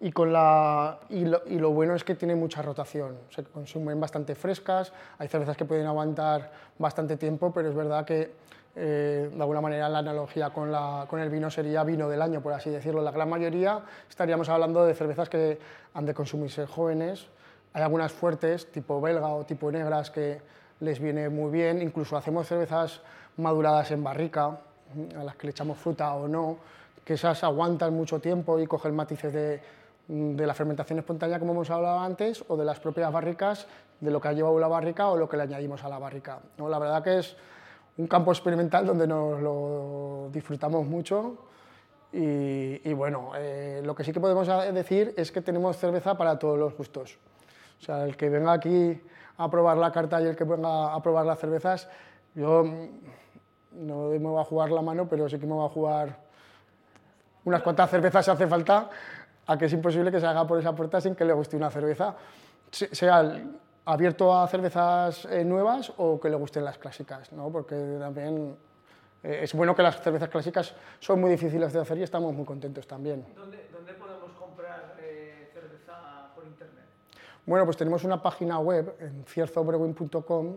y, 0.00 0.12
con 0.12 0.32
la, 0.32 1.00
y, 1.08 1.24
lo, 1.24 1.42
y 1.46 1.58
lo 1.58 1.70
bueno 1.70 1.94
es 1.94 2.04
que 2.04 2.14
tiene 2.14 2.34
mucha 2.34 2.62
rotación, 2.62 3.16
se 3.30 3.44
consumen 3.44 3.98
bastante 3.98 4.34
frescas, 4.34 4.92
hay 5.18 5.28
cervezas 5.28 5.56
que 5.56 5.64
pueden 5.64 5.86
aguantar 5.86 6.52
bastante 6.78 7.16
tiempo, 7.16 7.52
pero 7.52 7.68
es 7.68 7.74
verdad 7.74 8.04
que 8.04 8.32
eh, 8.80 9.30
de 9.34 9.40
alguna 9.40 9.60
manera 9.60 9.88
la 9.88 9.98
analogía 9.98 10.50
con, 10.50 10.70
la, 10.70 11.04
con, 11.08 11.18
el 11.18 11.30
vino 11.30 11.50
sería 11.50 11.82
vino 11.82 12.08
del 12.08 12.22
año, 12.22 12.40
por 12.40 12.52
así 12.52 12.70
decirlo. 12.70 13.02
La 13.02 13.10
gran 13.10 13.28
mayoría 13.28 13.80
estaríamos 14.08 14.48
hablando 14.48 14.84
de 14.84 14.94
cervezas 14.94 15.28
que 15.28 15.58
han 15.94 16.06
de 16.06 16.14
consumirse 16.14 16.64
jóvenes. 16.64 17.26
Hay 17.72 17.82
algunas 17.82 18.12
fuertes, 18.12 18.70
tipo 18.70 19.00
belga 19.00 19.26
o 19.28 19.44
tipo 19.44 19.72
negras, 19.72 20.12
que 20.12 20.40
les 20.80 21.00
viene 21.00 21.28
muy 21.28 21.50
bien. 21.50 21.82
Incluso 21.82 22.16
hacemos 22.16 22.46
cervezas 22.46 23.00
maduradas 23.36 23.90
en 23.90 24.04
barrica, 24.04 24.58
a 25.18 25.24
las 25.24 25.34
que 25.34 25.48
le 25.48 25.50
echamos 25.50 25.76
fruta 25.78 26.14
o 26.14 26.28
no, 26.28 26.58
que 27.04 27.14
esas 27.14 27.42
aguantan 27.42 27.92
mucho 27.94 28.20
tiempo 28.20 28.60
y 28.60 28.66
cogen 28.68 28.94
matices 28.94 29.32
de, 29.32 29.60
de 30.06 30.46
la 30.46 30.54
fermentación 30.54 31.00
espontánea, 31.00 31.40
como 31.40 31.52
hemos 31.52 31.70
hablado 31.70 31.98
antes, 31.98 32.44
o 32.46 32.56
de 32.56 32.64
las 32.64 32.78
propias 32.78 33.12
barricas, 33.12 33.66
de 34.00 34.10
lo 34.12 34.20
que 34.20 34.28
ha 34.28 34.32
llevado 34.32 34.58
la 34.60 34.68
barrica 34.68 35.08
o 35.08 35.16
lo 35.16 35.28
que 35.28 35.36
le 35.36 35.42
añadimos 35.42 35.82
a 35.82 35.88
la 35.88 35.98
barrica. 35.98 36.38
¿no? 36.56 36.68
La 36.68 36.78
verdad 36.78 37.02
que 37.02 37.18
es 37.18 37.36
un 37.98 38.06
campo 38.06 38.30
experimental 38.30 38.86
donde 38.86 39.06
nos 39.06 39.40
lo 39.40 40.30
disfrutamos 40.32 40.86
mucho 40.86 41.36
y, 42.10 42.92
bueno, 42.94 43.32
eh, 43.36 43.82
lo 43.84 43.94
que 43.94 44.02
sí 44.02 44.12
que 44.12 44.20
podemos 44.20 44.48
decir 44.72 45.12
es 45.16 45.30
que 45.30 45.42
tenemos 45.42 45.76
cerveza 45.76 46.16
para 46.16 46.38
todos 46.38 46.58
los 46.58 46.74
gustos. 46.74 47.18
O 47.80 47.84
sea, 47.84 48.04
el 48.04 48.16
que 48.16 48.30
venga 48.30 48.52
aquí 48.52 48.98
a 49.36 49.50
probar 49.50 49.76
la 49.76 49.92
carta 49.92 50.20
y 50.22 50.26
el 50.26 50.34
que 50.34 50.44
venga 50.44 50.94
a 50.94 51.02
probar 51.02 51.26
las 51.26 51.38
cervezas, 51.38 51.88
yo 52.34 52.64
no 53.72 54.08
me 54.08 54.18
voy 54.18 54.40
a 54.40 54.44
jugar 54.44 54.70
la 54.70 54.80
mano, 54.80 55.06
pero 55.08 55.28
sí 55.28 55.38
que 55.38 55.46
me 55.46 55.52
voy 55.52 55.66
a 55.66 55.68
jugar 55.68 56.16
unas 57.44 57.62
cuantas 57.62 57.90
cervezas 57.90 58.24
si 58.24 58.30
hace 58.30 58.46
falta, 58.46 58.88
a 59.46 59.58
que 59.58 59.66
es 59.66 59.72
imposible 59.72 60.10
que 60.10 60.20
se 60.20 60.26
haga 60.26 60.46
por 60.46 60.58
esa 60.58 60.74
puerta 60.74 61.00
sin 61.00 61.14
que 61.14 61.24
le 61.24 61.32
guste 61.32 61.56
una 61.56 61.70
cerveza, 61.70 62.14
sea 62.70 63.42
abierto 63.88 64.38
a 64.38 64.46
cervezas 64.46 65.24
eh, 65.24 65.42
nuevas 65.44 65.92
o 65.96 66.20
que 66.20 66.28
le 66.28 66.36
gusten 66.36 66.62
las 66.62 66.76
clásicas, 66.76 67.32
¿no? 67.32 67.50
porque 67.50 67.96
también 67.98 68.54
eh, 69.22 69.40
es 69.42 69.54
bueno 69.54 69.74
que 69.74 69.82
las 69.82 69.98
cervezas 70.02 70.28
clásicas 70.28 70.74
son 71.00 71.22
muy 71.22 71.30
difíciles 71.30 71.72
de 71.72 71.80
hacer 71.80 71.96
y 71.96 72.02
estamos 72.02 72.34
muy 72.34 72.44
contentos 72.44 72.86
también. 72.86 73.24
¿Dónde, 73.34 73.66
dónde 73.72 73.94
podemos 73.94 74.32
comprar 74.32 74.94
eh, 75.00 75.48
cerveza 75.54 76.28
por 76.34 76.44
internet? 76.44 76.84
Bueno, 77.46 77.64
pues 77.64 77.78
tenemos 77.78 78.04
una 78.04 78.20
página 78.20 78.58
web 78.58 78.94
en 79.00 79.24
cierzobrewin.com, 79.24 80.56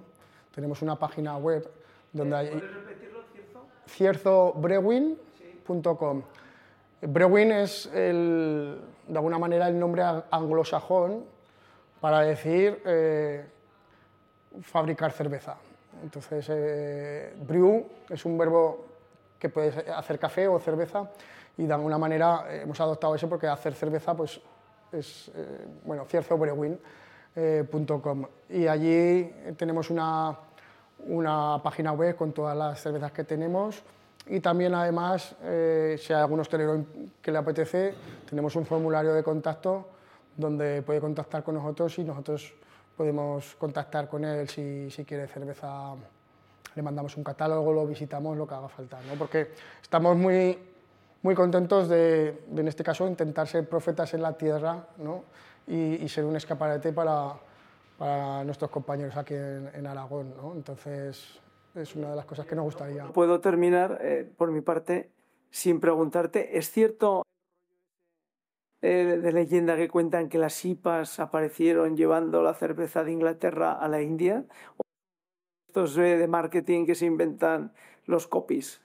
tenemos 0.53 0.81
una 0.81 0.99
página 0.99 1.37
web 1.37 1.71
donde 2.11 2.35
hay... 2.35 2.49
¿Puedes 2.49 2.73
repetirlo, 2.73 3.23
Cierzo? 3.33 3.65
cierzobrewin.com. 3.87 6.23
Brewin 7.03 7.51
es, 7.53 7.85
el, 7.93 8.77
de 9.07 9.17
alguna 9.17 9.39
manera, 9.39 9.69
el 9.69 9.79
nombre 9.79 10.03
anglosajón 10.29 11.39
para 12.01 12.19
decir 12.21 12.81
eh, 12.83 13.45
fabricar 14.63 15.13
cerveza. 15.13 15.55
Entonces, 16.03 16.47
eh, 16.49 17.33
brew 17.47 17.85
es 18.09 18.25
un 18.25 18.37
verbo 18.37 18.87
que 19.37 19.47
puede 19.49 19.91
hacer 19.91 20.17
café 20.19 20.47
o 20.47 20.57
cerveza 20.59 21.11
y 21.57 21.65
de 21.65 21.73
alguna 21.73 21.97
manera 21.97 22.45
eh, 22.49 22.61
hemos 22.63 22.79
adoptado 22.81 23.15
eso 23.15 23.29
porque 23.29 23.47
hacer 23.47 23.73
cerveza 23.75 24.13
pues 24.15 24.41
es, 24.91 25.31
bueno, 25.85 26.03
cierzobrewin.com 26.05 28.25
y 28.49 28.67
allí 28.67 29.33
tenemos 29.55 29.89
una, 29.89 30.37
una 31.07 31.61
página 31.63 31.93
web 31.93 32.17
con 32.17 32.33
todas 32.33 32.57
las 32.57 32.81
cervezas 32.81 33.13
que 33.13 33.23
tenemos 33.23 33.81
y 34.27 34.41
también 34.41 34.75
además, 34.75 35.33
si 35.39 36.13
hay 36.13 36.19
algún 36.19 36.41
hostelero 36.41 36.83
que 37.21 37.31
le 37.31 37.37
apetece, 37.37 37.95
tenemos 38.29 38.53
un 38.57 38.65
formulario 38.65 39.13
de 39.13 39.23
contacto 39.23 39.87
donde 40.37 40.81
puede 40.81 40.99
contactar 40.99 41.43
con 41.43 41.55
nosotros 41.55 41.97
y 41.99 42.03
nosotros 42.03 42.53
podemos 42.95 43.55
contactar 43.55 44.07
con 44.07 44.23
él 44.25 44.47
si, 44.47 44.89
si 44.91 45.05
quiere 45.05 45.27
cerveza. 45.27 45.95
Le 46.75 46.81
mandamos 46.81 47.17
un 47.17 47.23
catálogo, 47.23 47.73
lo 47.73 47.85
visitamos, 47.85 48.37
lo 48.37 48.47
que 48.47 48.55
haga 48.55 48.69
falta, 48.69 48.99
¿no? 49.07 49.15
porque 49.15 49.49
estamos 49.81 50.15
muy, 50.15 50.57
muy 51.21 51.35
contentos 51.35 51.89
de, 51.89 52.43
en 52.55 52.67
este 52.67 52.83
caso, 52.83 53.07
intentar 53.07 53.47
ser 53.47 53.67
profetas 53.67 54.13
en 54.13 54.21
la 54.21 54.37
tierra 54.37 54.87
¿no? 54.97 55.23
y, 55.67 56.07
ser 56.07 56.23
un 56.23 56.35
escaparate 56.35 56.93
para, 56.93 57.33
para 57.97 58.43
nuestros 58.45 58.71
compañeros 58.71 59.17
aquí 59.17 59.33
en, 59.33 59.85
Aragón. 59.85 60.33
¿no? 60.37 60.53
Entonces, 60.53 61.39
es 61.75 61.95
una 61.95 62.11
de 62.11 62.15
las 62.15 62.25
cosas 62.25 62.45
que 62.45 62.55
nos 62.55 62.63
gustaría. 62.63 63.05
Puedo 63.07 63.41
terminar, 63.41 63.99
eh, 64.01 64.29
por 64.37 64.51
mi 64.51 64.61
parte, 64.61 65.09
sin 65.49 65.81
preguntarte, 65.81 66.57
¿es 66.57 66.71
cierto 66.71 67.25
eh, 68.81 69.19
de 69.21 69.31
leyenda 69.31 69.75
que 69.75 69.87
cuentan 69.87 70.29
que 70.29 70.37
las 70.37 70.63
IPAs 70.65 71.19
aparecieron 71.19 71.95
llevando 71.95 72.41
la 72.41 72.53
cerveza 72.53 73.03
de 73.03 73.11
Inglaterra 73.11 73.73
a 73.73 73.87
la 73.87 74.01
India? 74.01 74.45
estos 75.71 75.95
de 75.95 76.27
marketing 76.27 76.85
que 76.85 76.95
se 76.95 77.05
inventan 77.05 77.71
los 78.05 78.27
copies? 78.27 78.81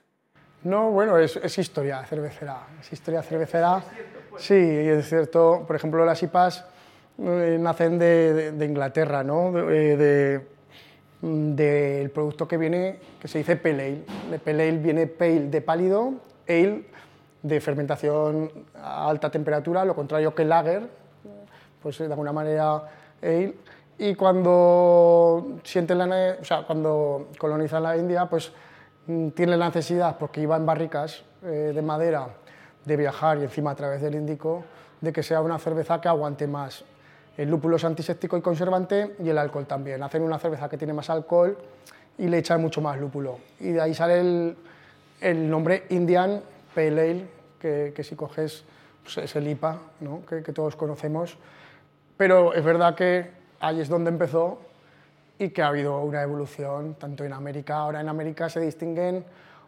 No, 0.63 0.89
bueno, 0.91 1.17
es, 1.17 1.35
es 1.35 1.57
historia 1.57 2.03
cervecera. 2.05 2.65
Es 2.79 2.93
historia 2.93 3.21
cervecera. 3.21 3.83
Sí, 4.37 4.55
es 4.55 5.09
cierto. 5.09 5.65
Por 5.67 5.75
ejemplo, 5.75 6.05
las 6.05 6.23
IPAs 6.23 6.65
eh, 7.19 7.57
nacen 7.59 7.99
de, 7.99 8.53
de, 8.53 8.65
Inglaterra, 8.65 9.21
¿no? 9.23 9.51
Eh, 9.69 10.39
del 11.21 12.09
producto 12.11 12.47
que 12.47 12.57
viene, 12.57 12.99
que 13.19 13.27
se 13.27 13.39
dice 13.39 13.57
Pale 13.57 13.83
Ale. 13.83 14.03
De 14.31 14.39
Pale 14.39 14.69
Ale 14.69 14.77
viene 14.77 15.07
Pale 15.07 15.47
de 15.47 15.61
pálido, 15.61 16.13
Ale 16.47 16.85
de 17.47 17.61
fermentación 17.61 18.51
a 18.75 19.09
alta 19.09 19.29
temperatura, 19.29 19.85
lo 19.85 19.95
contrario 19.95 20.35
que 20.35 20.43
lager, 20.43 20.87
pues 21.81 21.97
de 21.97 22.05
alguna 22.05 22.33
manera 22.33 22.83
ale. 23.21 23.55
Y 23.99 24.13
cuando, 24.13 25.59
sienten 25.63 25.97
la, 25.97 26.35
o 26.39 26.43
sea, 26.43 26.63
cuando 26.63 27.29
colonizan 27.37 27.81
la 27.81 27.97
India, 27.97 28.27
pues 28.27 28.51
mm, 29.07 29.29
tienen 29.29 29.57
la 29.57 29.67
necesidad, 29.67 30.17
porque 30.19 30.41
iba 30.41 30.55
en 30.55 30.65
barricas 30.65 31.23
eh, 31.43 31.71
de 31.73 31.81
madera, 31.81 32.27
de 32.85 32.95
viajar 32.95 33.39
y 33.39 33.43
encima 33.43 33.71
a 33.71 33.75
través 33.75 34.01
del 34.01 34.13
Índico, 34.13 34.63
de 35.01 35.11
que 35.11 35.23
sea 35.23 35.41
una 35.41 35.57
cerveza 35.57 35.99
que 35.99 36.07
aguante 36.07 36.45
más. 36.45 36.83
El 37.37 37.49
lúpulo 37.49 37.77
es 37.77 37.85
antiséptico 37.85 38.37
y 38.37 38.41
conservante 38.41 39.15
y 39.23 39.29
el 39.29 39.37
alcohol 39.37 39.65
también. 39.65 40.01
Hacen 40.03 40.21
una 40.21 40.37
cerveza 40.37 40.69
que 40.69 40.77
tiene 40.77 40.93
más 40.93 41.09
alcohol 41.09 41.57
y 42.17 42.27
le 42.27 42.37
echan 42.37 42.61
mucho 42.61 42.81
más 42.81 42.99
lúpulo. 42.99 43.39
Y 43.59 43.71
de 43.71 43.81
ahí 43.81 43.93
sale 43.93 44.19
el, 44.19 44.57
el 45.21 45.49
nombre 45.49 45.85
Indian 45.89 46.41
Pale 46.73 47.01
Ale, 47.01 47.27
que, 47.59 48.03
si 48.03 48.15
coges 48.15 48.63
pues 49.03 49.17
es 49.17 49.35
el 49.35 49.47
IPA, 49.47 49.77
que, 50.27 50.53
todos 50.53 50.75
conocemos. 50.75 51.37
Pero 52.17 52.53
es 52.53 52.63
verdad 52.63 52.95
que 52.95 53.29
ahí 53.59 53.79
es 53.79 53.89
donde 53.89 54.09
empezó 54.09 54.59
y 55.39 55.49
que 55.49 55.61
ha 55.61 55.67
habido 55.67 56.01
una 56.01 56.21
evolución 56.21 56.95
tanto 56.95 57.23
en 57.23 57.33
América, 57.33 57.77
ahora 57.77 58.01
en 58.01 58.09
América 58.09 58.49
se 58.49 58.59
distinguen 58.59 59.23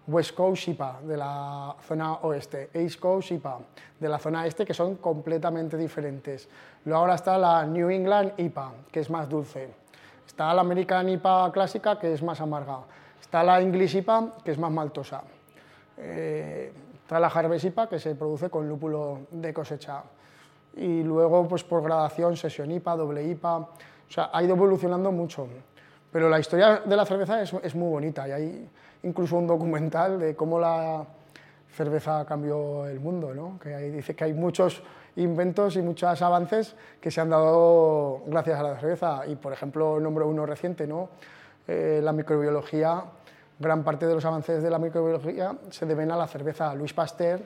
West 0.08 0.34
Coast 0.34 0.68
IPA 0.68 1.02
de 1.04 1.18
la 1.18 1.76
zona 1.88 2.14
oeste, 2.24 2.70
East 2.74 3.00
Coast 3.00 3.32
IPA 3.32 3.60
de 4.00 4.10
la 4.10 4.18
zona 4.18 4.48
este, 4.48 4.66
que 4.66 4.74
son 4.74 4.96
completamente 4.96 5.78
diferentes. 5.78 6.50
Luego 6.86 7.02
ahora 7.02 7.16
está 7.16 7.38
la 7.38 7.66
New 7.66 7.90
England 7.90 8.34
IPA, 8.38 8.72
que 8.92 9.02
es 9.02 9.10
más 9.10 9.30
dulce. 9.30 9.70
Está 10.26 10.54
la 10.54 10.62
American 10.62 11.08
IPA 11.10 11.52
clásica, 11.52 12.00
que 12.00 12.12
es 12.14 12.24
más 12.24 12.42
amarga. 12.42 12.80
Está 13.22 13.44
la 13.44 13.62
English 13.62 13.98
IPA, 13.98 14.34
que 14.44 14.52
es 14.52 14.58
más 14.58 14.72
maltosa. 14.72 15.22
Eh, 15.98 16.72
está 17.10 17.20
la 17.20 17.28
Harvest 17.30 17.76
que 17.90 17.98
se 17.98 18.14
produce 18.14 18.52
con 18.52 18.70
lúpulo 18.70 19.22
de 19.32 19.52
cosecha. 19.52 20.04
Y 20.78 21.02
luego, 21.02 21.48
pues 21.48 21.64
por 21.64 21.82
gradación, 21.82 22.38
sesión 22.38 22.70
IPA, 22.70 22.98
doble 22.98 23.24
IPA. 23.24 23.58
O 23.58 23.68
sea, 24.08 24.30
ha 24.32 24.44
ido 24.44 24.54
evolucionando 24.54 25.12
mucho. 25.12 25.48
Pero 26.12 26.30
la 26.30 26.40
historia 26.40 26.84
de 26.86 26.96
la 26.96 27.08
cerveza 27.08 27.42
es, 27.42 27.52
es 27.64 27.74
muy 27.74 27.90
bonita 27.90 28.28
y 28.28 28.32
hay 28.32 28.70
incluso 29.02 29.38
un 29.38 29.48
documental 29.48 30.20
de 30.20 30.36
cómo 30.36 30.60
la 30.60 31.04
cerveza 31.72 32.24
cambió 32.28 32.86
el 32.86 33.00
mundo, 33.00 33.34
¿no? 33.34 33.58
que 33.60 33.74
ahí 33.74 33.90
dice 33.90 34.16
que 34.16 34.26
hay 34.26 34.34
muchos 34.34 34.84
inventos 35.16 35.78
y 35.78 35.82
muchos 35.82 36.22
avances 36.22 36.76
que 37.02 37.10
se 37.10 37.22
han 37.22 37.32
dado 37.32 38.22
gracias 38.28 38.60
a 38.60 38.62
la 38.62 38.80
cerveza. 38.80 39.26
Y, 39.26 39.36
por 39.36 39.52
ejemplo, 39.52 40.00
nombro 40.00 40.28
uno 40.28 40.46
reciente, 40.46 40.86
¿no? 40.86 41.10
Eh, 41.68 42.02
la 42.04 42.14
microbiología, 42.14 43.04
gran 43.60 43.84
parte 43.84 44.08
de 44.08 44.16
los 44.16 44.26
avances 44.26 44.64
de 44.64 44.70
la 44.70 44.80
microbiología 44.80 45.56
se 45.70 45.86
deben 45.86 46.12
a 46.12 46.18
la 46.18 46.28
cerveza. 46.28 46.74
Luis 46.74 46.94
Pasteur, 46.94 47.42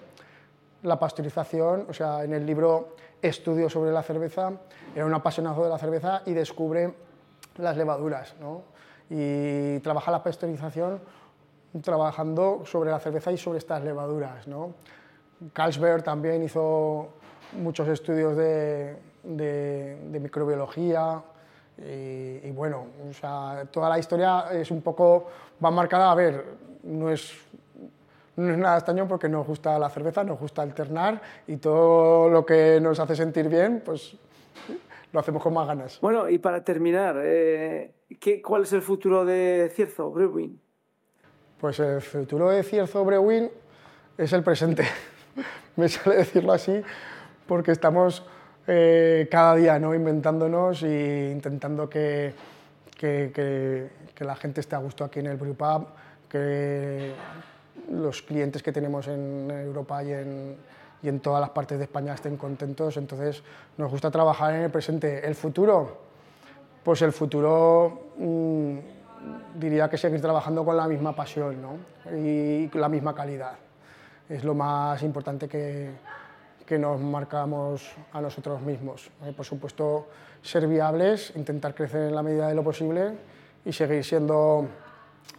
la 0.84 1.00
pasteurización, 1.00 1.88
o 1.90 1.94
sea, 1.94 2.24
en 2.24 2.34
el 2.34 2.46
libro 2.46 2.96
Estudio 3.22 3.70
sobre 3.70 3.92
la 3.92 4.04
cerveza, 4.04 4.52
era 4.96 5.06
un 5.06 5.14
apasionado 5.14 5.64
de 5.64 5.70
la 5.70 5.78
cerveza 5.78 6.22
y 6.26 6.34
descubre 6.34 6.94
las 7.58 7.78
levaduras, 7.78 8.36
¿no? 8.40 8.62
y 9.10 9.80
trabaja 9.80 10.12
la 10.12 10.24
pasteurización 10.24 11.00
trabajando 11.82 12.64
sobre 12.66 12.92
la 12.92 13.00
cerveza 13.00 13.32
y 13.32 13.38
sobre 13.38 13.60
estas 13.60 13.84
levaduras. 13.84 14.48
¿no? 14.48 14.74
Carlsberg 15.54 16.04
también 16.04 16.44
hizo 16.44 17.10
muchos 17.54 17.88
estudios 17.88 18.36
de, 18.36 18.98
de, 19.24 20.20
microbiología 20.20 21.22
y, 21.78 22.52
bueno, 22.52 22.88
o 23.10 23.14
sea, 23.14 23.66
toda 23.72 23.90
la 23.90 24.00
historia 24.00 24.46
es 24.52 24.70
un 24.72 24.82
poco, 24.82 25.28
va 25.64 25.72
marcada, 25.72 26.12
a 26.12 26.16
ver, 26.16 26.46
no 26.84 27.10
es, 27.10 27.34
no 28.36 28.52
es 28.52 28.58
nada 28.58 28.78
extraño 28.78 29.08
porque 29.08 29.28
nos 29.28 29.46
gusta 29.46 29.78
la 29.80 29.90
cerveza, 29.90 30.24
nos 30.24 30.40
gusta 30.40 30.62
alternar 30.62 31.22
y 31.48 31.58
todo 31.58 32.30
lo 32.30 32.46
que 32.46 32.80
nos 32.80 33.00
hace 33.00 33.16
sentir 33.16 33.50
bien, 33.50 33.82
pues 33.84 34.16
lo 35.12 35.20
hacemos 35.20 35.42
con 35.42 35.54
más 35.54 35.68
ganas. 35.68 36.00
Bueno, 36.02 36.30
y 36.30 36.40
para 36.40 36.64
terminar, 36.64 37.16
eh, 37.22 37.92
¿qué, 38.20 38.42
¿cuál 38.42 38.64
es 38.64 38.74
el 38.74 38.82
futuro 38.82 39.26
de 39.26 39.72
Cierzo 39.74 40.12
Brewing? 40.12 40.60
Pues 41.60 41.80
el 41.80 42.02
futuro 42.02 42.50
de 42.50 42.64
Cierzo 42.64 43.06
Brewing 43.06 43.50
es 44.18 44.34
el 44.34 44.44
presente. 44.44 44.84
Me 45.76 45.88
sale 45.90 46.18
decirlo 46.18 46.54
así 46.54 46.82
porque 47.48 47.72
estamos 47.72 48.26
eh, 48.68 49.28
cada 49.30 49.56
día 49.56 49.80
¿no? 49.80 49.94
inventándonos 49.94 50.84
e 50.84 51.32
intentando 51.32 51.90
que, 51.90 52.34
que, 52.98 53.32
que, 54.16 54.26
la 54.26 54.36
gente 54.36 54.62
esté 54.62 54.76
a 54.76 54.80
gusto 54.80 55.04
aquí 55.04 55.20
en 55.20 55.28
el 55.28 55.38
Brewpub, 55.38 55.88
que 56.30 57.12
los 57.92 58.22
clientes 58.22 58.64
que 58.64 58.72
tenemos 58.72 59.08
en 59.08 59.52
Europa 59.52 60.04
y 60.04 60.14
en, 60.14 60.56
y 61.02 61.10
en 61.10 61.20
todas 61.20 61.42
las 61.42 61.50
partes 61.50 61.78
de 61.78 61.84
España 61.84 62.14
estén 62.14 62.38
contentos. 62.38 62.96
Entonces 62.98 63.44
nos 63.78 63.92
gusta 63.92 64.10
trabajar 64.10 64.54
en 64.56 64.62
el 64.62 64.72
presente. 64.72 65.26
¿El 65.28 65.36
futuro? 65.36 65.98
Pues 66.84 67.02
el 67.02 67.12
futuro... 67.12 68.12
Mmm, 68.18 68.78
diría 69.56 69.90
que 69.90 69.98
seguir 69.98 70.22
trabajando 70.22 70.66
con 70.66 70.78
la 70.78 70.88
misma 70.88 71.16
pasión 71.16 71.62
¿no? 71.62 71.78
y 72.18 72.70
la 72.74 72.90
misma 72.90 73.14
calidad. 73.14 73.54
Es 74.28 74.44
lo 74.44 74.54
más 74.54 75.02
importante 75.04 75.48
que, 75.48 75.92
que 76.74 76.80
nos 76.80 77.00
marcamos 77.00 77.94
a 78.14 78.20
nosotros 78.20 78.60
mismos. 78.60 79.12
¿eh? 79.24 79.32
Por 79.38 79.46
supuesto, 79.46 80.08
ser 80.42 80.68
viables, 80.68 81.32
intentar 81.36 81.76
crecer 81.76 82.08
en 82.08 82.16
la 82.16 82.24
medida 82.24 82.48
de 82.48 82.56
lo 82.56 82.64
posible 82.64 83.12
y 83.64 83.72
seguir 83.72 84.04
siendo 84.04 84.68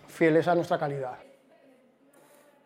fieles 0.07 0.47
a 0.47 0.55
nuestra 0.55 0.79
calidad. 0.79 1.19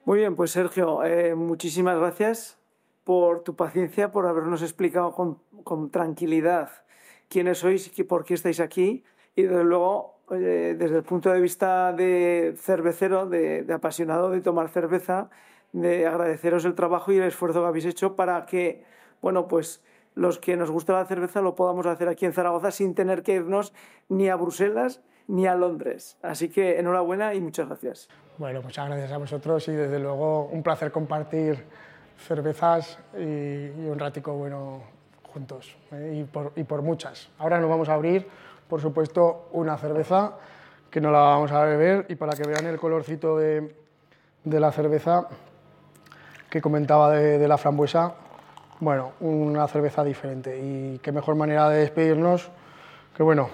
Muy 0.04 0.18
bien, 0.18 0.36
pues 0.36 0.50
Sergio, 0.50 1.02
eh, 1.02 1.34
muchísimas 1.34 1.98
gracias 1.98 2.58
por 3.04 3.42
tu 3.42 3.56
paciencia, 3.56 4.12
por 4.12 4.26
habernos 4.26 4.60
explicado 4.60 5.12
con, 5.12 5.38
con 5.64 5.88
tranquilidad 5.88 6.68
quiénes 7.30 7.60
sois 7.60 7.98
y 7.98 8.02
por 8.02 8.26
qué 8.26 8.34
estáis 8.34 8.60
aquí 8.60 9.02
y 9.34 9.44
desde 9.44 9.64
luego 9.64 10.18
desde 10.28 10.94
el 10.98 11.04
punto 11.04 11.30
de 11.30 11.40
vista 11.40 11.94
de 11.94 12.54
cervecero, 12.58 13.24
de, 13.24 13.64
apasionado 13.72 14.28
de 14.28 14.42
tomar 14.42 14.68
cerveza, 14.68 15.30
de 15.72 16.06
agradeceros 16.06 16.64
el 16.64 16.74
trabajo 16.74 17.12
y 17.12 17.18
el 17.18 17.24
esfuerzo 17.24 17.60
que 17.60 17.66
habéis 17.66 17.84
hecho 17.84 18.16
para 18.16 18.46
que, 18.46 18.84
bueno, 19.20 19.48
pues 19.48 19.82
los 20.14 20.38
que 20.38 20.56
nos 20.56 20.70
gusta 20.70 20.94
la 20.94 21.04
cerveza 21.04 21.40
lo 21.40 21.54
podamos 21.54 21.86
hacer 21.86 22.08
aquí 22.08 22.26
en 22.26 22.32
Zaragoza 22.32 22.70
sin 22.70 22.94
tener 22.94 23.22
que 23.22 23.34
irnos 23.34 23.72
ni 24.08 24.28
a 24.28 24.36
Bruselas 24.36 25.00
ni 25.26 25.46
a 25.46 25.54
Londres. 25.54 26.16
Así 26.22 26.48
que 26.48 26.78
enhorabuena 26.78 27.34
y 27.34 27.40
muchas 27.40 27.68
gracias. 27.68 28.08
Bueno, 28.38 28.62
muchas 28.62 28.88
gracias 28.88 29.12
a 29.12 29.18
vosotros 29.18 29.68
y 29.68 29.72
desde 29.72 29.98
luego 29.98 30.46
un 30.46 30.62
placer 30.62 30.90
compartir 30.90 31.64
cervezas 32.26 32.98
y, 33.14 33.68
un 33.88 33.98
ratico 33.98 34.32
bueno 34.34 34.82
juntos 35.22 35.76
¿eh? 35.92 36.20
y, 36.20 36.24
por, 36.24 36.52
y 36.56 36.64
por 36.64 36.82
muchas. 36.82 37.30
Ahora 37.38 37.60
nos 37.60 37.68
vamos 37.68 37.88
a 37.88 37.94
abrir 37.94 38.26
por 38.68 38.80
supuesto, 38.80 39.48
una 39.52 39.76
cerveza 39.78 40.34
que 40.90 41.00
no 41.00 41.10
la 41.10 41.20
vamos 41.20 41.50
a 41.52 41.64
beber 41.64 42.06
y 42.08 42.14
para 42.14 42.34
que 42.34 42.46
vean 42.46 42.66
el 42.66 42.78
colorcito 42.78 43.36
de, 43.38 43.74
de 44.44 44.60
la 44.60 44.70
cerveza 44.72 45.26
que 46.50 46.60
comentaba 46.60 47.10
de, 47.10 47.46
la 47.48 47.58
frambuesa, 47.58 48.14
bueno, 48.80 49.12
una 49.20 49.66
cerveza 49.68 50.04
diferente 50.04 50.58
y 50.58 50.98
qué 50.98 51.12
mejor 51.12 51.34
manera 51.34 51.68
de 51.68 51.80
despedirnos 51.80 52.48
que, 53.16 53.22
bueno, 53.22 53.50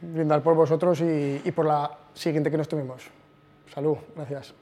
brindar 0.00 0.42
por 0.42 0.54
vosotros 0.54 1.00
y, 1.00 1.42
y 1.44 1.50
por 1.52 1.66
la 1.66 1.90
siguiente 2.14 2.50
que 2.50 2.56
nos 2.56 2.68
tuvimos. 2.68 3.02
Salud, 3.72 3.96
gracias. 4.16 4.59